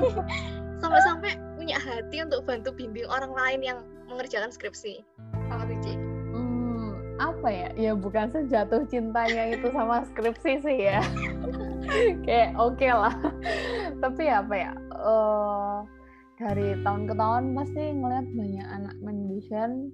sampai-sampai 0.81 1.46
punya 1.67 1.83
hati 1.83 2.23
untuk 2.23 2.47
bantu 2.47 2.71
bimbing 2.71 3.03
orang 3.11 3.35
lain 3.35 3.59
yang 3.59 3.79
mengerjakan 4.07 4.47
skripsi. 4.47 5.03
Apa 5.51 5.67
tuh 5.67 5.75
Ci? 5.83 5.99
Hmm, 6.31 6.95
apa 7.19 7.47
ya? 7.51 7.69
Ya 7.75 7.91
bukan 7.91 8.31
sejatuh 8.31 8.87
cintanya 8.87 9.51
itu 9.51 9.67
sama 9.75 9.99
skripsi 10.15 10.63
sih 10.63 10.79
ya. 10.87 11.03
Kayak 12.23 12.55
oke 12.55 12.79
okay 12.79 12.95
lah. 12.95 13.11
Tapi 13.99 14.31
apa 14.31 14.53
ya? 14.55 14.71
Uh, 14.95 15.83
dari 16.39 16.71
tahun 16.87 17.03
ke 17.03 17.13
tahun 17.19 17.43
pasti 17.51 17.83
ngeliat 17.99 18.27
banyak 18.31 18.67
anak 18.71 18.95
mendesain 19.03 19.91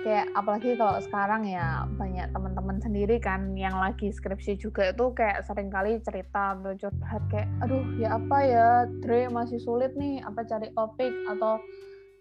kayak 0.00 0.32
apalagi 0.32 0.78
kalau 0.80 0.96
sekarang 1.04 1.44
ya 1.44 1.84
banyak 1.98 2.30
teman-teman 2.32 2.80
sendiri 2.80 3.20
kan 3.20 3.52
yang 3.52 3.76
lagi 3.76 4.08
skripsi 4.08 4.56
juga 4.56 4.94
itu 4.94 5.12
kayak 5.12 5.44
sering 5.44 5.68
kali 5.68 6.00
cerita 6.00 6.56
atau 6.56 6.72
curhat 6.78 7.22
kayak 7.28 7.48
aduh 7.60 7.84
ya 8.00 8.16
apa 8.16 8.38
ya 8.46 8.68
Dre 9.04 9.28
masih 9.28 9.60
sulit 9.60 9.92
nih 9.98 10.24
apa 10.24 10.46
cari 10.48 10.72
topik 10.72 11.12
atau 11.28 11.60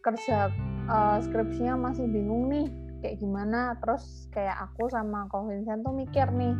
kerja 0.04 0.52
uh, 0.88 1.18
skripsinya 1.24 1.76
masih 1.76 2.08
bingung 2.08 2.52
nih 2.52 2.68
kayak 3.00 3.20
gimana? 3.20 3.76
Terus 3.80 4.28
kayak 4.32 4.58
aku 4.70 4.92
sama 4.92 5.28
Ko 5.32 5.48
Vincent 5.48 5.84
tuh 5.84 5.96
mikir 5.96 6.28
nih 6.32 6.56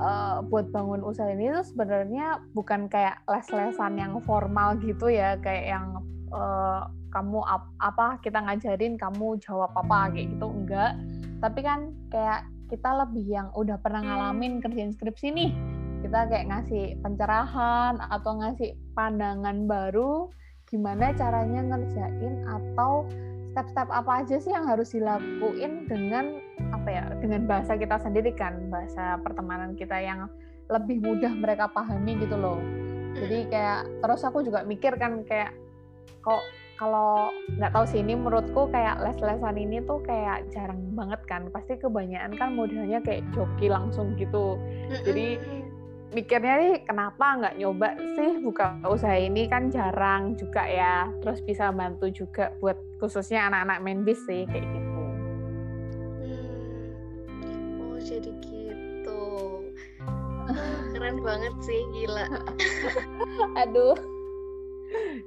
uh, 0.00 0.40
buat 0.48 0.68
bangun 0.72 1.04
usaha 1.04 1.28
ini 1.32 1.52
tuh 1.52 1.64
sebenarnya 1.64 2.40
bukan 2.56 2.88
kayak 2.88 3.20
les-lesan 3.28 4.00
yang 4.00 4.16
formal 4.24 4.76
gitu 4.80 5.12
ya 5.12 5.36
kayak 5.40 5.76
yang 5.76 5.86
uh, 6.32 6.88
kamu 7.12 7.44
ap, 7.44 7.68
apa 7.78 8.18
kita 8.24 8.40
ngajarin 8.40 8.96
kamu 8.96 9.36
jawab 9.38 9.70
apa 9.76 10.10
kayak 10.16 10.32
gitu 10.32 10.48
enggak. 10.48 10.96
Tapi 11.44 11.60
kan 11.60 11.92
kayak 12.08 12.48
kita 12.72 12.90
lebih 13.04 13.28
yang 13.28 13.48
udah 13.52 13.76
pernah 13.76 14.00
ngalamin 14.00 14.64
kerjaan 14.64 14.96
skripsi 14.96 15.28
nih 15.36 15.52
kita 16.02 16.26
kayak 16.26 16.46
ngasih 16.50 16.84
pencerahan 16.98 17.94
atau 18.10 18.42
ngasih 18.42 18.74
pandangan 18.98 19.70
baru 19.70 20.26
gimana 20.66 21.14
caranya 21.14 21.62
ngerjain 21.62 22.42
atau 22.48 23.06
step-step 23.54 23.88
apa 23.92 24.24
aja 24.24 24.40
sih 24.40 24.50
yang 24.50 24.66
harus 24.66 24.96
dilakuin 24.96 25.86
dengan 25.86 26.42
apa 26.74 26.88
ya 26.90 27.04
dengan 27.22 27.46
bahasa 27.46 27.78
kita 27.78 28.00
sendiri 28.02 28.34
kan 28.34 28.72
bahasa 28.72 29.20
pertemanan 29.22 29.78
kita 29.78 29.94
yang 30.00 30.26
lebih 30.72 31.04
mudah 31.04 31.30
mereka 31.36 31.68
pahami 31.68 32.16
gitu 32.18 32.34
loh. 32.34 32.58
Jadi 33.12 33.52
kayak 33.52 34.00
terus 34.00 34.24
aku 34.24 34.40
juga 34.40 34.64
mikir 34.64 34.96
kan 34.96 35.20
kayak 35.28 35.52
kok 36.24 36.40
kalau 36.80 37.30
nggak 37.58 37.72
tahu 37.72 37.84
sih 37.88 38.00
ini 38.00 38.16
menurutku 38.16 38.68
kayak 38.72 39.00
les-lesan 39.04 39.56
ini 39.56 39.84
tuh 39.84 40.00
kayak 40.04 40.48
jarang 40.52 40.80
banget 40.96 41.20
kan. 41.28 41.48
Pasti 41.52 41.76
kebanyakan 41.78 42.32
kan 42.36 42.50
modelnya 42.56 42.98
kayak 43.04 43.24
joki 43.36 43.68
langsung 43.68 44.16
gitu. 44.16 44.56
Jadi 45.04 45.36
mikirnya 46.12 46.54
nih 46.60 46.74
kenapa 46.84 47.40
nggak 47.40 47.56
nyoba 47.60 47.96
sih 48.16 48.40
buka 48.40 48.80
usaha 48.88 49.16
ini? 49.16 49.48
Kan 49.48 49.68
jarang 49.72 50.36
juga 50.36 50.64
ya. 50.64 51.08
Terus 51.20 51.40
bisa 51.44 51.72
bantu 51.72 52.08
juga 52.12 52.52
buat 52.58 52.76
khususnya 53.00 53.48
anak-anak 53.48 53.78
main 53.80 54.00
bis 54.04 54.20
sih 54.24 54.44
kayak 54.48 54.64
gitu. 54.64 55.02
Hmm. 56.22 57.82
oh 57.84 57.98
jadi 58.00 58.30
gitu. 58.42 59.22
Keren 60.92 61.16
banget 61.22 61.54
sih 61.64 61.80
gila. 61.96 62.26
Aduh 63.56 64.11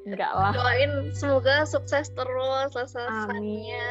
enggak 0.05 0.31
lah 0.31 0.53
doain 0.53 1.09
semoga 1.11 1.65
sukses 1.65 2.13
terus 2.13 2.69
selesainya 2.73 3.87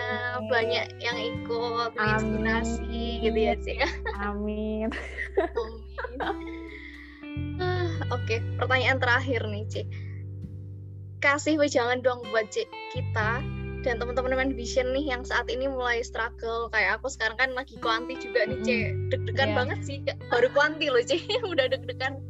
banyak 0.46 0.86
yang 1.02 1.18
ikut 1.18 1.90
inspirasi 1.98 3.24
gitu 3.24 3.38
ya 3.38 3.54
sih 3.62 3.78
amin 4.22 4.88
amin 6.22 6.64
Oke, 8.12 8.38
okay, 8.38 8.38
pertanyaan 8.60 9.02
terakhir 9.02 9.42
nih, 9.48 9.64
Cik. 9.66 9.86
Kasih 11.18 11.56
wejangan 11.56 12.04
dong 12.04 12.20
buat 12.30 12.46
Cik 12.52 12.68
kita 12.94 13.42
dan 13.84 13.94
teman-teman 14.00 14.36
main 14.36 14.52
vision 14.52 14.92
nih 14.92 15.12
yang 15.12 15.24
saat 15.24 15.48
ini 15.48 15.68
mulai 15.68 16.00
struggle 16.00 16.72
kayak 16.72 17.00
aku 17.00 17.08
sekarang 17.12 17.36
kan 17.36 17.50
lagi 17.56 17.80
kuanti 17.80 18.14
juga 18.20 18.44
nih 18.44 18.60
Cik. 18.60 18.88
Deg-degan 19.08 19.50
yeah. 19.50 19.56
banget 19.56 19.78
sih, 19.82 19.98
baru 20.28 20.48
kuanti 20.52 20.86
loh 20.92 21.02
Cik, 21.02 21.26
udah 21.52 21.66
deg-degan. 21.72 22.20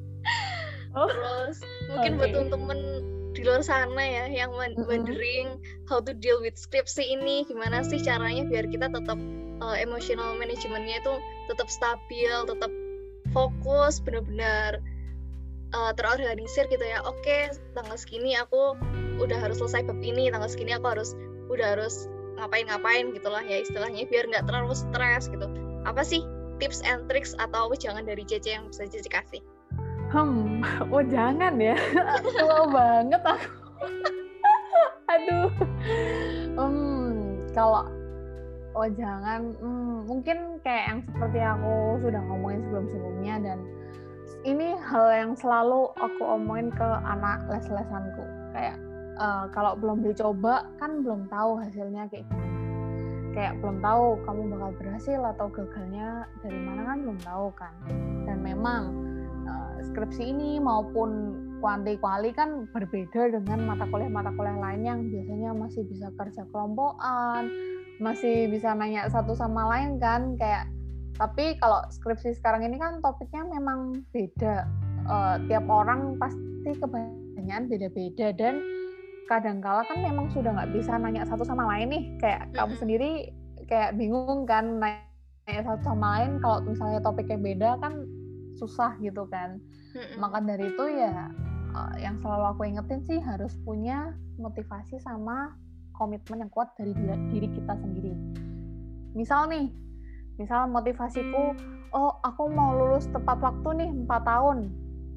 Oh. 0.94 1.10
Terus 1.10 1.58
mungkin 1.90 2.12
okay. 2.14 2.18
buat 2.22 2.30
teman-teman 2.32 2.80
di 3.44 3.52
luar 3.52 3.60
sana 3.60 4.00
ya 4.00 4.24
yang 4.32 4.56
wondering 4.56 5.60
how 5.84 6.00
to 6.00 6.16
deal 6.16 6.40
with 6.40 6.56
skripsi 6.56 7.04
ini 7.12 7.44
gimana 7.44 7.84
sih 7.84 8.00
caranya 8.00 8.48
biar 8.48 8.64
kita 8.72 8.88
tetap 8.88 9.20
uh, 9.60 9.76
emotional 9.76 10.32
managementnya 10.40 10.96
itu 11.04 11.14
tetap 11.52 11.68
stabil 11.68 12.32
tetap 12.48 12.72
fokus 13.36 14.00
benar-benar 14.00 14.80
uh, 15.76 15.92
terorganisir 15.92 16.64
gitu 16.72 16.80
ya. 16.88 17.04
Oke 17.04 17.20
okay, 17.20 17.42
tanggal 17.76 18.00
segini 18.00 18.32
aku 18.32 18.80
udah 19.20 19.36
harus 19.36 19.60
selesai 19.60 19.92
bab 19.92 20.00
ini 20.00 20.32
tanggal 20.32 20.48
segini 20.48 20.72
aku 20.72 20.96
harus 20.96 21.12
udah 21.52 21.76
harus 21.76 22.08
ngapain-ngapain 22.40 23.12
gitulah 23.12 23.44
ya 23.44 23.60
istilahnya 23.60 24.08
biar 24.08 24.24
nggak 24.24 24.48
terlalu 24.48 24.72
stres 24.72 25.28
gitu. 25.28 25.44
Apa 25.84 26.00
sih 26.00 26.24
tips 26.64 26.80
and 26.80 27.12
tricks 27.12 27.36
atau 27.36 27.68
jangan 27.76 28.08
dari 28.08 28.24
Cece 28.24 28.56
yang 28.56 28.72
bisa 28.72 28.88
Cece 28.88 29.12
kasih 29.12 29.44
hmm 30.10 30.60
oh 30.92 31.04
jangan 31.06 31.54
ya. 31.56 31.76
Tua 32.40 32.66
banget 32.68 33.22
aku. 33.22 33.48
Aduh. 35.14 35.50
Hmm 36.58 37.14
kalau 37.54 37.86
oh 38.74 38.88
jangan 38.98 39.54
hmm, 39.62 40.10
mungkin 40.10 40.58
kayak 40.66 40.84
yang 40.90 41.00
seperti 41.06 41.38
aku 41.38 42.02
sudah 42.02 42.20
ngomongin 42.26 42.60
sebelum-sebelumnya 42.66 43.34
dan 43.46 43.58
ini 44.44 44.76
hal 44.76 45.06
yang 45.14 45.32
selalu 45.38 45.88
aku 45.96 46.22
omongin 46.26 46.68
ke 46.74 46.84
anak 46.84 47.46
les-lesanku. 47.48 48.24
Kayak 48.52 48.76
uh, 49.16 49.48
kalau 49.54 49.78
belum 49.78 50.04
dicoba 50.04 50.68
kan 50.76 51.00
belum 51.00 51.30
tahu 51.30 51.62
hasilnya 51.62 52.10
kayak 52.12 52.26
gimana. 52.28 52.52
Kayak 53.32 53.52
belum 53.62 53.78
tahu 53.80 54.04
kamu 54.26 54.42
bakal 54.52 54.70
berhasil 54.78 55.20
atau 55.34 55.46
gagalnya 55.48 56.28
dari 56.44 56.60
mana 56.60 56.82
kan 56.92 56.98
belum 57.02 57.18
tahu 57.24 57.46
kan. 57.56 57.74
Dan 58.28 58.38
memang 58.44 58.82
uh, 59.46 59.78
skripsi 59.92 60.34
ini 60.34 60.60
maupun 60.60 61.38
kuanti 61.62 61.96
kuali 62.00 62.34
kan 62.36 62.68
berbeda 62.72 63.32
dengan 63.32 63.64
mata 63.64 63.88
kuliah-mata 63.88 64.34
kuliah 64.36 64.58
lain 64.58 64.82
yang 64.84 65.00
biasanya 65.08 65.56
masih 65.56 65.82
bisa 65.88 66.12
kerja 66.18 66.44
kelompokan 66.52 67.48
masih 68.02 68.50
bisa 68.50 68.74
nanya 68.74 69.06
satu 69.06 69.38
sama 69.38 69.70
lain 69.70 70.02
kan 70.02 70.34
kayak 70.36 70.68
tapi 71.14 71.54
kalau 71.62 71.78
skripsi 71.94 72.34
sekarang 72.34 72.66
ini 72.66 72.76
kan 72.78 72.98
topiknya 72.98 73.46
memang 73.46 74.02
beda. 74.10 74.66
Uh, 75.04 75.36
tiap 75.46 75.68
orang 75.68 76.16
pasti 76.16 76.74
kebanyakan 76.80 77.68
beda-beda 77.68 78.32
dan 78.34 78.58
kadang-kala 79.28 79.84
kan 79.86 80.00
memang 80.00 80.32
sudah 80.32 80.52
nggak 80.52 80.72
bisa 80.74 80.96
nanya 80.98 81.22
satu 81.28 81.46
sama 81.46 81.70
lain 81.70 81.94
nih. 81.94 82.04
Kayak 82.18 82.50
kamu 82.58 82.74
sendiri 82.82 83.10
kayak 83.70 83.94
bingung 83.94 84.42
kan 84.48 84.82
nanya 84.82 85.62
satu 85.62 85.94
sama 85.94 86.18
lain. 86.18 86.42
Kalau 86.42 86.66
misalnya 86.66 86.98
topiknya 86.98 87.38
beda 87.38 87.70
kan 87.78 87.94
susah 88.56 88.96
gitu 89.02 89.26
kan. 89.28 89.58
Maka 90.18 90.42
dari 90.42 90.74
itu 90.74 90.84
ya 90.90 91.30
uh, 91.74 91.94
yang 91.98 92.18
selalu 92.22 92.44
aku 92.54 92.62
ingetin 92.66 93.00
sih 93.06 93.18
harus 93.22 93.54
punya 93.66 94.14
motivasi 94.38 94.98
sama 95.02 95.54
komitmen 95.94 96.46
yang 96.46 96.50
kuat 96.50 96.74
dari 96.74 96.94
diri 97.30 97.48
kita 97.50 97.74
sendiri. 97.78 98.14
Misal 99.14 99.50
nih 99.50 99.70
misal 100.34 100.66
motivasiku 100.66 101.54
oh 101.94 102.18
aku 102.26 102.50
mau 102.50 102.74
lulus 102.74 103.06
tepat 103.10 103.38
waktu 103.38 103.68
nih 103.86 103.90
empat 104.06 104.22
tahun. 104.26 104.70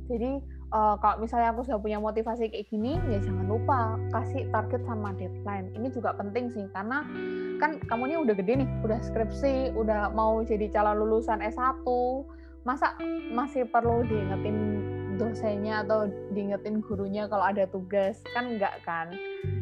Jadi 0.07 0.39
uh, 0.71 0.95
kalau 1.01 1.25
misalnya 1.25 1.51
aku 1.51 1.65
sudah 1.65 1.81
punya 1.81 1.97
motivasi 1.97 2.47
kayak 2.53 2.69
gini 2.69 3.01
ya 3.09 3.19
jangan 3.19 3.45
lupa 3.49 3.97
kasih 4.13 4.45
target 4.53 4.81
sama 4.85 5.11
deadline. 5.17 5.73
Ini 5.73 5.89
juga 5.89 6.13
penting 6.13 6.53
sih 6.53 6.65
karena 6.71 7.03
kan 7.57 7.81
kamu 7.89 8.13
ini 8.13 8.15
udah 8.21 8.35
gede 8.37 8.53
nih 8.63 8.69
udah 8.85 8.99
skripsi 9.01 9.73
udah 9.73 10.13
mau 10.13 10.45
jadi 10.45 10.69
calon 10.69 11.01
lulusan 11.01 11.41
S1 11.41 11.81
masa 12.67 12.99
masih 13.31 13.63
perlu 13.63 14.03
diingetin 14.03 14.83
dosennya 15.15 15.87
atau 15.87 16.11
diingetin 16.35 16.83
gurunya 16.83 17.23
kalau 17.31 17.47
ada 17.47 17.63
tugas? 17.71 18.19
Kan 18.35 18.59
enggak 18.59 18.83
kan? 18.83 19.15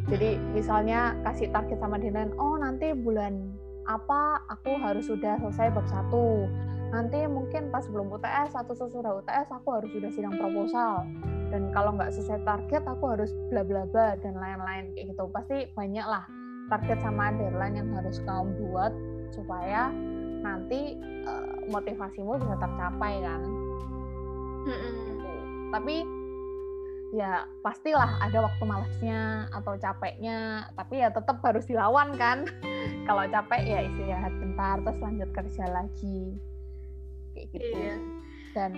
Jadi 0.09 0.41
misalnya 0.57 1.13
kasih 1.21 1.53
target 1.53 1.77
sama 1.77 2.01
deadline 2.01 2.33
oh 2.41 2.57
nanti 2.57 2.97
bulan 2.97 3.53
apa 3.85 4.41
aku 4.49 4.73
harus 4.81 5.05
sudah 5.05 5.37
selesai 5.37 5.69
bab 5.69 5.85
satu. 5.85 6.49
Nanti 6.89 7.29
mungkin 7.29 7.69
pas 7.69 7.85
belum 7.85 8.09
UTS 8.09 8.57
atau 8.57 8.73
sesudah 8.73 9.21
UTS 9.21 9.53
aku 9.53 9.67
harus 9.69 9.89
sudah 9.93 10.09
sidang 10.09 10.33
proposal. 10.41 11.05
Dan 11.53 11.69
kalau 11.77 11.93
nggak 11.93 12.09
sesuai 12.09 12.41
target 12.41 12.81
aku 12.89 13.13
harus 13.13 13.29
bla 13.53 13.61
bla 13.61 13.85
bla 13.85 14.17
dan 14.17 14.33
lain-lain. 14.33 14.97
Kayak 14.97 15.13
gitu. 15.13 15.29
Pasti 15.29 15.69
banyak 15.77 16.05
lah 16.09 16.25
target 16.73 16.97
sama 17.05 17.29
deadline 17.37 17.77
yang 17.77 17.89
harus 17.93 18.17
kamu 18.25 18.49
buat 18.65 18.89
supaya 19.29 19.93
nanti 20.45 20.93
uh, 21.25 21.65
motivasimu 21.73 22.38
bisa 22.38 22.55
tercapai 22.62 23.13
kan? 23.25 23.41
-mm. 24.65 24.93
tapi 25.73 26.05
ya 27.13 27.45
pastilah 27.62 28.17
ada 28.21 28.43
waktu 28.43 28.63
malasnya 28.65 29.47
atau 29.53 29.77
capeknya 29.77 30.67
tapi 30.73 31.01
ya 31.01 31.10
tetap 31.10 31.41
harus 31.41 31.65
dilawan 31.65 32.13
kan? 32.15 32.45
Kalau 33.10 33.25
capek 33.25 33.62
ya 33.65 33.79
istirahat 33.81 34.34
bentar 34.38 34.77
terus 34.86 34.99
lanjut 35.01 35.29
kerja 35.34 35.65
lagi. 35.69 36.38
Kayak 37.34 37.47
gitu. 37.51 37.75
Iya. 37.75 37.97
dan 38.55 38.71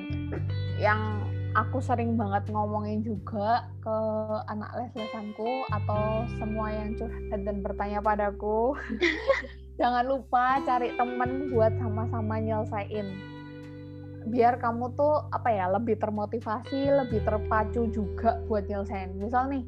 yang 0.82 1.22
aku 1.54 1.78
sering 1.78 2.18
banget 2.18 2.50
ngomongin 2.50 3.06
juga 3.06 3.70
ke 3.86 3.98
anak 4.50 4.74
les-lesanku 4.74 5.70
atau 5.70 6.26
semua 6.42 6.74
yang 6.74 6.98
curhat 6.98 7.42
dan 7.46 7.62
bertanya 7.62 8.02
padaku 8.02 8.74
jangan 9.78 10.04
lupa 10.06 10.60
cari 10.66 10.94
temen 10.98 11.54
buat 11.54 11.74
sama-sama 11.78 12.42
nyelesain 12.42 13.38
biar 14.28 14.60
kamu 14.60 14.92
tuh 14.94 15.24
apa 15.32 15.50
ya 15.50 15.72
lebih 15.72 15.96
termotivasi, 15.98 16.92
lebih 16.92 17.24
terpacu 17.24 17.88
juga 17.90 18.44
buat 18.46 18.68
nyelesain. 18.68 19.16
Misal 19.16 19.48
nih, 19.48 19.64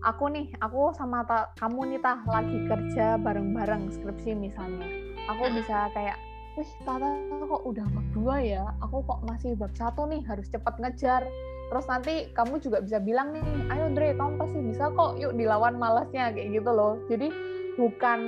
aku 0.00 0.32
nih, 0.32 0.48
aku 0.64 0.96
sama 0.96 1.22
ta, 1.28 1.52
kamu 1.60 1.94
nih 1.94 2.00
tah 2.00 2.24
lagi 2.24 2.64
kerja 2.64 3.20
bareng-bareng 3.20 3.92
skripsi 3.92 4.32
misalnya. 4.32 4.88
Aku 5.28 5.44
hmm. 5.48 5.54
bisa 5.60 5.92
kayak, 5.92 6.16
wih 6.56 6.70
Tata 6.84 7.12
kok 7.44 7.62
udah 7.68 7.84
bab 7.84 8.06
dua 8.16 8.36
ya, 8.40 8.64
aku 8.80 9.04
kok 9.04 9.20
masih 9.28 9.52
bab 9.56 9.72
satu 9.76 10.08
nih, 10.08 10.24
harus 10.24 10.48
cepat 10.48 10.80
ngejar. 10.80 11.22
Terus 11.68 11.86
nanti 11.88 12.14
kamu 12.36 12.60
juga 12.60 12.80
bisa 12.80 13.00
bilang 13.00 13.36
nih, 13.36 13.44
ayo 13.72 13.92
Dre, 13.92 14.16
kamu 14.16 14.40
pasti 14.40 14.58
bisa 14.64 14.88
kok, 14.92 15.20
yuk 15.20 15.36
dilawan 15.36 15.76
malasnya, 15.76 16.32
kayak 16.32 16.56
gitu 16.56 16.70
loh. 16.72 16.96
Jadi 17.08 17.28
bukan 17.74 18.20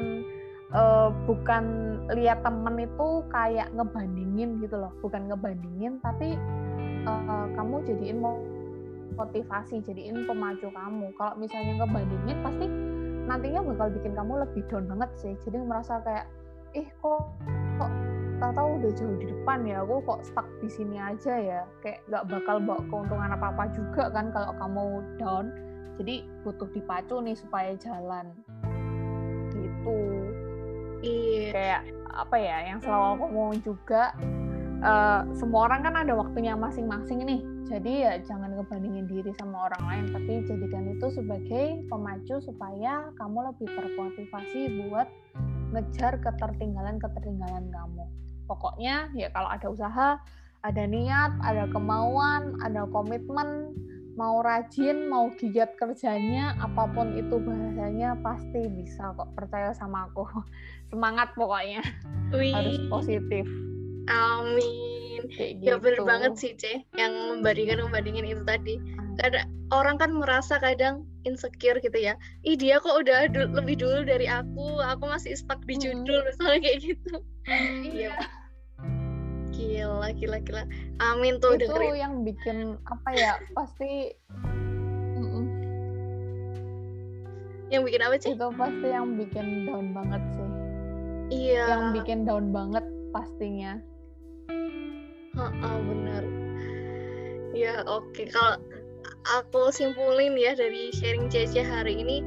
uh, 0.75 1.11
bukan 1.29 1.65
lihat 2.11 2.43
temen 2.43 2.83
itu 2.83 3.09
kayak 3.31 3.71
ngebandingin 3.77 4.59
gitu 4.63 4.77
loh. 4.81 4.93
Bukan 5.05 5.31
ngebandingin 5.31 6.03
tapi 6.03 6.35
uh, 7.07 7.47
kamu 7.55 7.85
jadiin 7.87 8.19
motivasi 9.15 9.85
jadiin 9.85 10.27
pemacu 10.27 10.69
kamu. 10.73 11.13
Kalau 11.15 11.35
misalnya 11.39 11.85
ngebandingin 11.85 12.39
pasti 12.43 12.67
nantinya 13.27 13.61
bakal 13.63 13.91
bikin 13.91 14.13
kamu 14.15 14.33
lebih 14.43 14.63
down 14.71 14.87
banget 14.91 15.11
sih. 15.19 15.35
Jadi 15.47 15.57
merasa 15.63 16.03
kayak 16.03 16.27
ih 16.75 16.89
kok 17.03 17.23
kok 17.79 17.93
tak 18.37 18.53
tahu 18.53 18.69
udah 18.77 18.93
jauh 18.93 19.17
di 19.17 19.27
depan 19.33 19.65
ya? 19.65 19.83
Aku 19.83 20.03
kok 20.05 20.21
stuck 20.27 20.47
di 20.61 20.69
sini 20.69 21.01
aja 21.01 21.35
ya? 21.39 21.61
Kayak 21.81 22.05
nggak 22.11 22.25
bakal 22.29 22.57
bawa 22.63 22.81
keuntungan 22.91 23.31
apa 23.33 23.47
apa 23.55 23.65
juga 23.73 24.13
kan 24.13 24.31
kalau 24.35 24.53
kamu 24.59 24.85
down. 25.17 25.47
Jadi 25.97 26.29
butuh 26.45 26.69
dipacu 26.77 27.25
nih 27.25 27.33
supaya 27.33 27.73
jalan. 27.81 28.37
Gitu 29.49 30.16
Iya. 31.03 31.49
Kayak 31.53 31.83
apa 32.17 32.37
ya 32.41 32.57
yang 32.73 32.79
selalu 32.81 33.07
aku 33.21 33.27
mau 33.29 33.53
juga 33.61 34.17
uh, 34.81 35.29
semua 35.37 35.69
orang 35.69 35.85
kan 35.85 35.95
ada 35.97 36.13
waktunya 36.17 36.57
masing-masing 36.57 37.25
nih. 37.25 37.43
Jadi 37.67 37.93
ya 38.07 38.13
jangan 38.23 38.55
ngebandingin 38.55 39.11
diri 39.11 39.35
sama 39.35 39.67
orang 39.67 39.83
lain, 39.91 40.05
tapi 40.15 40.33
jadikan 40.47 40.87
itu 40.87 41.07
sebagai 41.11 41.83
pemacu 41.91 42.39
supaya 42.39 43.11
kamu 43.19 43.39
lebih 43.53 43.69
termotivasi 43.75 44.61
buat 44.87 45.11
ngejar 45.75 46.23
ketertinggalan-ketertinggalan 46.23 47.67
kamu. 47.75 48.05
Pokoknya 48.47 49.11
ya 49.19 49.35
kalau 49.35 49.51
ada 49.51 49.67
usaha, 49.67 50.09
ada 50.63 50.83
niat 50.87 51.35
ada 51.43 51.71
kemauan 51.71 52.59
ada 52.63 52.87
komitmen 52.91 53.75
mau 54.17 54.41
rajin 54.41 55.07
mau 55.13 55.29
giat 55.37 55.77
kerjanya 55.77 56.57
apa 56.57 56.89
pun 56.97 57.13
itu 57.15 57.37
bahasanya 57.37 58.17
pasti 58.25 58.65
bisa 58.73 59.13
kok 59.13 59.29
percaya 59.37 59.77
sama 59.77 60.09
aku. 60.09 60.25
Semangat 60.91 61.37
pokoknya. 61.37 61.85
Wih. 62.33 62.51
harus 62.57 62.81
positif. 62.89 63.45
Amin. 64.09 65.29
Kayak 65.33 65.53
gitu. 65.61 65.69
ya 65.69 65.75
bener 65.77 66.01
gitu. 66.01 66.09
banget 66.09 66.33
sih 66.41 66.53
C 66.57 66.65
yang 66.97 67.13
membandingkan 67.13 67.85
membandingin 67.85 68.27
itu 68.27 68.43
tadi. 68.49 68.81
Kadang 69.21 69.49
orang 69.73 69.97
kan 70.01 70.11
merasa 70.17 70.57
kadang 70.57 71.05
insecure 71.29 71.77
gitu 71.85 71.99
ya. 72.01 72.17
Ih 72.49 72.57
dia 72.57 72.81
kok 72.81 72.97
udah 72.97 73.29
du 73.29 73.53
lebih 73.53 73.77
dulu 73.77 74.07
dari 74.09 74.25
aku. 74.25 74.81
Aku 74.81 75.05
masih 75.05 75.37
stuck 75.37 75.61
di 75.69 75.77
judul 75.77 76.25
hmm. 76.25 76.27
misalnya 76.33 76.59
kayak 76.65 76.79
gitu. 76.81 77.15
Iya 77.85 78.17
gila 79.67 80.09
gila 80.15 80.39
gila. 80.47 80.63
Amin 81.03 81.43
tuh 81.43 81.59
itu 81.59 81.67
dengerin. 81.67 81.99
yang 81.99 82.15
bikin 82.23 82.79
apa 82.87 83.11
ya 83.15 83.33
pasti 83.59 84.15
yang 87.71 87.83
bikin 87.83 88.01
apa 88.03 88.15
sih? 88.23 88.35
Itu 88.35 88.55
pasti 88.55 88.87
yang 88.87 89.19
bikin 89.19 89.67
down 89.67 89.91
banget 89.91 90.23
sih. 90.39 90.51
Iya. 91.35 91.65
Yang 91.67 91.85
bikin 92.03 92.19
down 92.23 92.47
banget 92.55 92.85
pastinya. 93.11 93.83
Heeh, 95.35 95.77
bener. 95.83 96.23
Ya 97.57 97.83
oke. 97.89 98.07
Okay. 98.15 98.31
kalau 98.31 98.63
aku 99.43 99.75
simpulin 99.75 100.39
ya 100.39 100.55
dari 100.55 100.95
sharing 100.95 101.27
Cece 101.27 101.67
hari 101.67 101.99
ini 101.99 102.23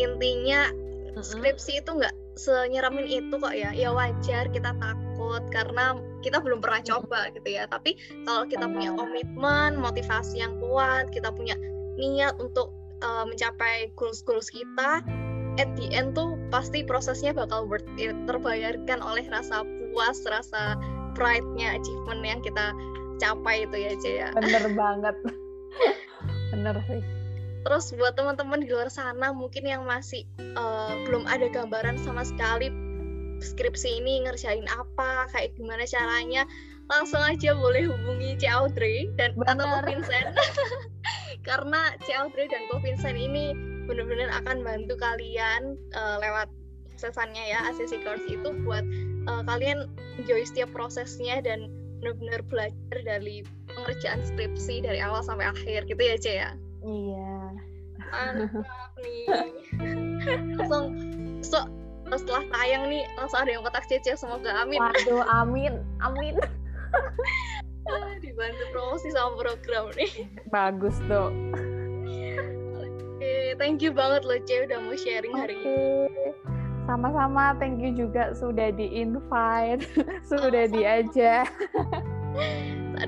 intinya 0.00 0.72
skripsi 1.20 1.84
itu 1.84 1.90
nggak 2.00 2.14
senyeramin 2.40 3.04
itu 3.04 3.36
kok 3.36 3.52
ya. 3.52 3.76
Ya 3.76 3.92
wajar 3.92 4.48
kita 4.48 4.72
takut 4.80 5.09
karena 5.54 5.98
kita 6.20 6.42
belum 6.42 6.58
pernah 6.58 6.82
coba 6.82 7.30
gitu 7.30 7.48
ya. 7.48 7.70
Tapi 7.70 7.96
kalau 8.26 8.44
kita 8.50 8.66
punya 8.66 8.90
komitmen 8.94 9.78
motivasi 9.78 10.42
yang 10.42 10.58
kuat 10.58 11.08
kita 11.14 11.30
punya 11.30 11.54
niat 11.98 12.34
untuk 12.42 12.74
uh, 13.04 13.24
mencapai 13.28 13.92
goals 13.94 14.24
goals 14.26 14.50
kita 14.50 15.04
at 15.58 15.68
the 15.76 15.90
end 15.92 16.14
tuh 16.14 16.38
pasti 16.48 16.82
prosesnya 16.82 17.30
bakal 17.34 17.66
worth 17.66 17.86
it. 18.00 18.14
Terbayarkan 18.26 18.98
oleh 19.02 19.24
rasa 19.30 19.62
puas 19.62 20.18
rasa 20.26 20.74
pride-nya 21.14 21.78
achievement 21.78 22.22
yang 22.22 22.40
kita 22.42 22.72
capai 23.20 23.68
itu 23.68 23.76
ya 23.76 23.92
Cia. 24.00 24.28
bener 24.34 24.64
banget. 24.80 25.16
Bener 26.54 26.76
sih. 26.88 27.02
Terus 27.60 27.92
buat 27.92 28.16
teman-teman 28.16 28.64
di 28.64 28.72
luar 28.72 28.88
sana 28.88 29.36
mungkin 29.36 29.68
yang 29.68 29.84
masih 29.84 30.24
uh, 30.56 30.96
belum 31.04 31.28
ada 31.28 31.44
gambaran 31.52 32.00
sama 32.00 32.24
sekali 32.24 32.72
skripsi 33.40 34.00
ini 34.00 34.24
ngerjain 34.28 34.64
apa 34.70 35.28
kayak 35.32 35.56
gimana 35.56 35.84
caranya 35.88 36.44
langsung 36.90 37.22
aja 37.22 37.54
boleh 37.54 37.86
hubungi 37.86 38.34
C 38.36 38.50
Audrey 38.50 39.06
dan 39.14 39.32
Bener. 39.38 39.62
atau 39.62 39.86
Vincent. 39.86 40.34
Karena 41.48 41.94
C 42.02 42.12
Audrey 42.18 42.50
dan 42.50 42.66
Ko 42.66 42.82
Vincent 42.82 43.14
ini 43.14 43.54
benar-benar 43.86 44.30
akan 44.42 44.62
bantu 44.66 44.98
kalian 44.98 45.78
uh, 45.94 46.18
lewat 46.18 46.50
sesannya 46.98 47.40
ya 47.48 47.64
ACC 47.72 48.04
course 48.04 48.26
itu 48.28 48.52
buat 48.66 48.84
uh, 49.30 49.42
kalian 49.48 49.88
enjoy 50.20 50.44
setiap 50.44 50.68
prosesnya 50.74 51.40
dan 51.40 51.72
benar-benar 52.00 52.44
belajar 52.50 52.98
dari 53.06 53.40
pengerjaan 53.72 54.20
skripsi 54.24 54.84
dari 54.84 55.00
awal 55.00 55.24
sampai 55.24 55.48
akhir 55.48 55.88
gitu 55.88 56.02
ya 56.02 56.16
Cia 56.20 56.34
ya? 56.34 56.50
Iya. 56.84 57.36
Mantap 58.10 58.92
nih. 59.04 59.24
Langsung 60.58 60.84
so 61.40 61.64
setelah 62.18 62.44
tayang 62.50 62.90
nih 62.90 63.04
langsung 63.14 63.38
ada 63.44 63.50
yang 63.52 63.62
kotak 63.62 63.86
Cece 63.86 64.16
semoga 64.18 64.50
amin. 64.62 64.80
Waduh 64.80 65.22
amin 65.28 65.72
amin. 66.02 66.34
Dibantu 68.22 68.64
promosi 68.74 69.08
sama 69.14 69.38
program 69.38 69.90
nih. 69.94 70.26
Bagus 70.50 70.98
dong 71.06 71.54
Oke, 73.20 73.54
thank 73.60 73.84
you 73.84 73.92
banget 73.92 74.24
loh 74.24 74.40
Ce 74.42 74.64
udah 74.64 74.78
mau 74.80 74.96
sharing 74.96 75.34
hari 75.36 75.54
okay. 75.60 76.08
ini 76.08 76.50
sama-sama 76.90 77.54
thank 77.62 77.78
you 77.78 77.94
juga 77.94 78.34
sudah 78.34 78.74
di 78.74 78.90
invite 78.90 79.86
sudah 80.30 80.66
oh, 80.66 80.72
diajak. 80.74 81.46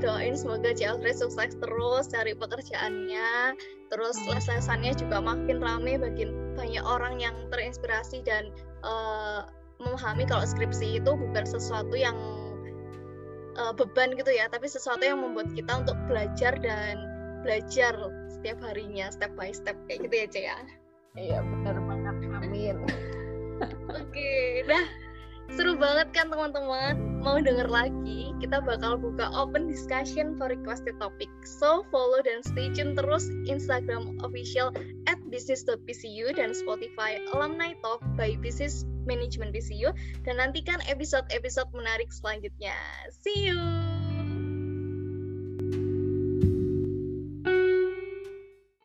Doain 0.02 0.34
semoga 0.34 0.72
C 0.74 0.88
Alfred 0.88 1.14
sukses 1.14 1.54
terus 1.58 2.04
cari 2.10 2.32
pekerjaannya. 2.34 3.58
Terus 3.92 4.16
les-lesannya 4.24 4.96
juga 4.96 5.20
makin 5.20 5.60
rame 5.60 6.00
bagi 6.00 6.26
banyak 6.54 6.84
orang 6.84 7.18
yang 7.18 7.36
terinspirasi 7.50 8.24
dan 8.24 8.52
uh, 8.84 9.48
memahami 9.82 10.24
kalau 10.28 10.46
skripsi 10.46 11.02
itu 11.02 11.12
bukan 11.12 11.44
sesuatu 11.44 11.92
yang 11.96 12.14
uh, 13.58 13.72
beban 13.74 14.14
gitu 14.14 14.30
ya 14.30 14.46
tapi 14.48 14.70
sesuatu 14.70 15.02
yang 15.02 15.20
membuat 15.20 15.50
kita 15.52 15.82
untuk 15.82 15.98
belajar 16.06 16.54
dan 16.62 17.02
belajar 17.42 17.92
setiap 18.30 18.58
harinya 18.62 19.10
step 19.10 19.34
by 19.34 19.50
step 19.50 19.74
kayak 19.90 20.06
gitu 20.06 20.14
ya 20.14 20.26
Cia 20.30 20.42
ya? 20.42 20.58
Iya 21.12 21.38
benar 21.44 21.76
banget 21.84 22.16
amin. 22.30 22.76
Oke 22.88 24.00
okay, 24.00 24.64
dah 24.64 25.01
Seru 25.52 25.76
banget 25.76 26.08
kan 26.16 26.32
teman-teman? 26.32 27.20
Mau 27.20 27.36
denger 27.36 27.68
lagi? 27.68 28.32
Kita 28.40 28.64
bakal 28.64 28.96
buka 28.96 29.28
open 29.36 29.68
discussion 29.68 30.34
for 30.40 30.48
requested 30.48 30.96
topic. 30.96 31.28
So 31.44 31.84
follow 31.92 32.24
dan 32.24 32.40
stay 32.42 32.72
tune 32.72 32.96
terus 32.96 33.28
Instagram 33.44 34.16
official 34.24 34.72
at 35.06 35.20
business.pcu 35.28 36.32
dan 36.34 36.56
Spotify 36.56 37.20
Alumni 37.36 37.76
Talk 37.84 38.00
by 38.16 38.34
Business 38.40 38.88
Management 39.04 39.52
PCU 39.52 39.92
dan 40.24 40.40
nantikan 40.40 40.80
episode-episode 40.88 41.68
menarik 41.76 42.08
selanjutnya. 42.10 42.74
See 43.12 43.52
you! 43.52 44.01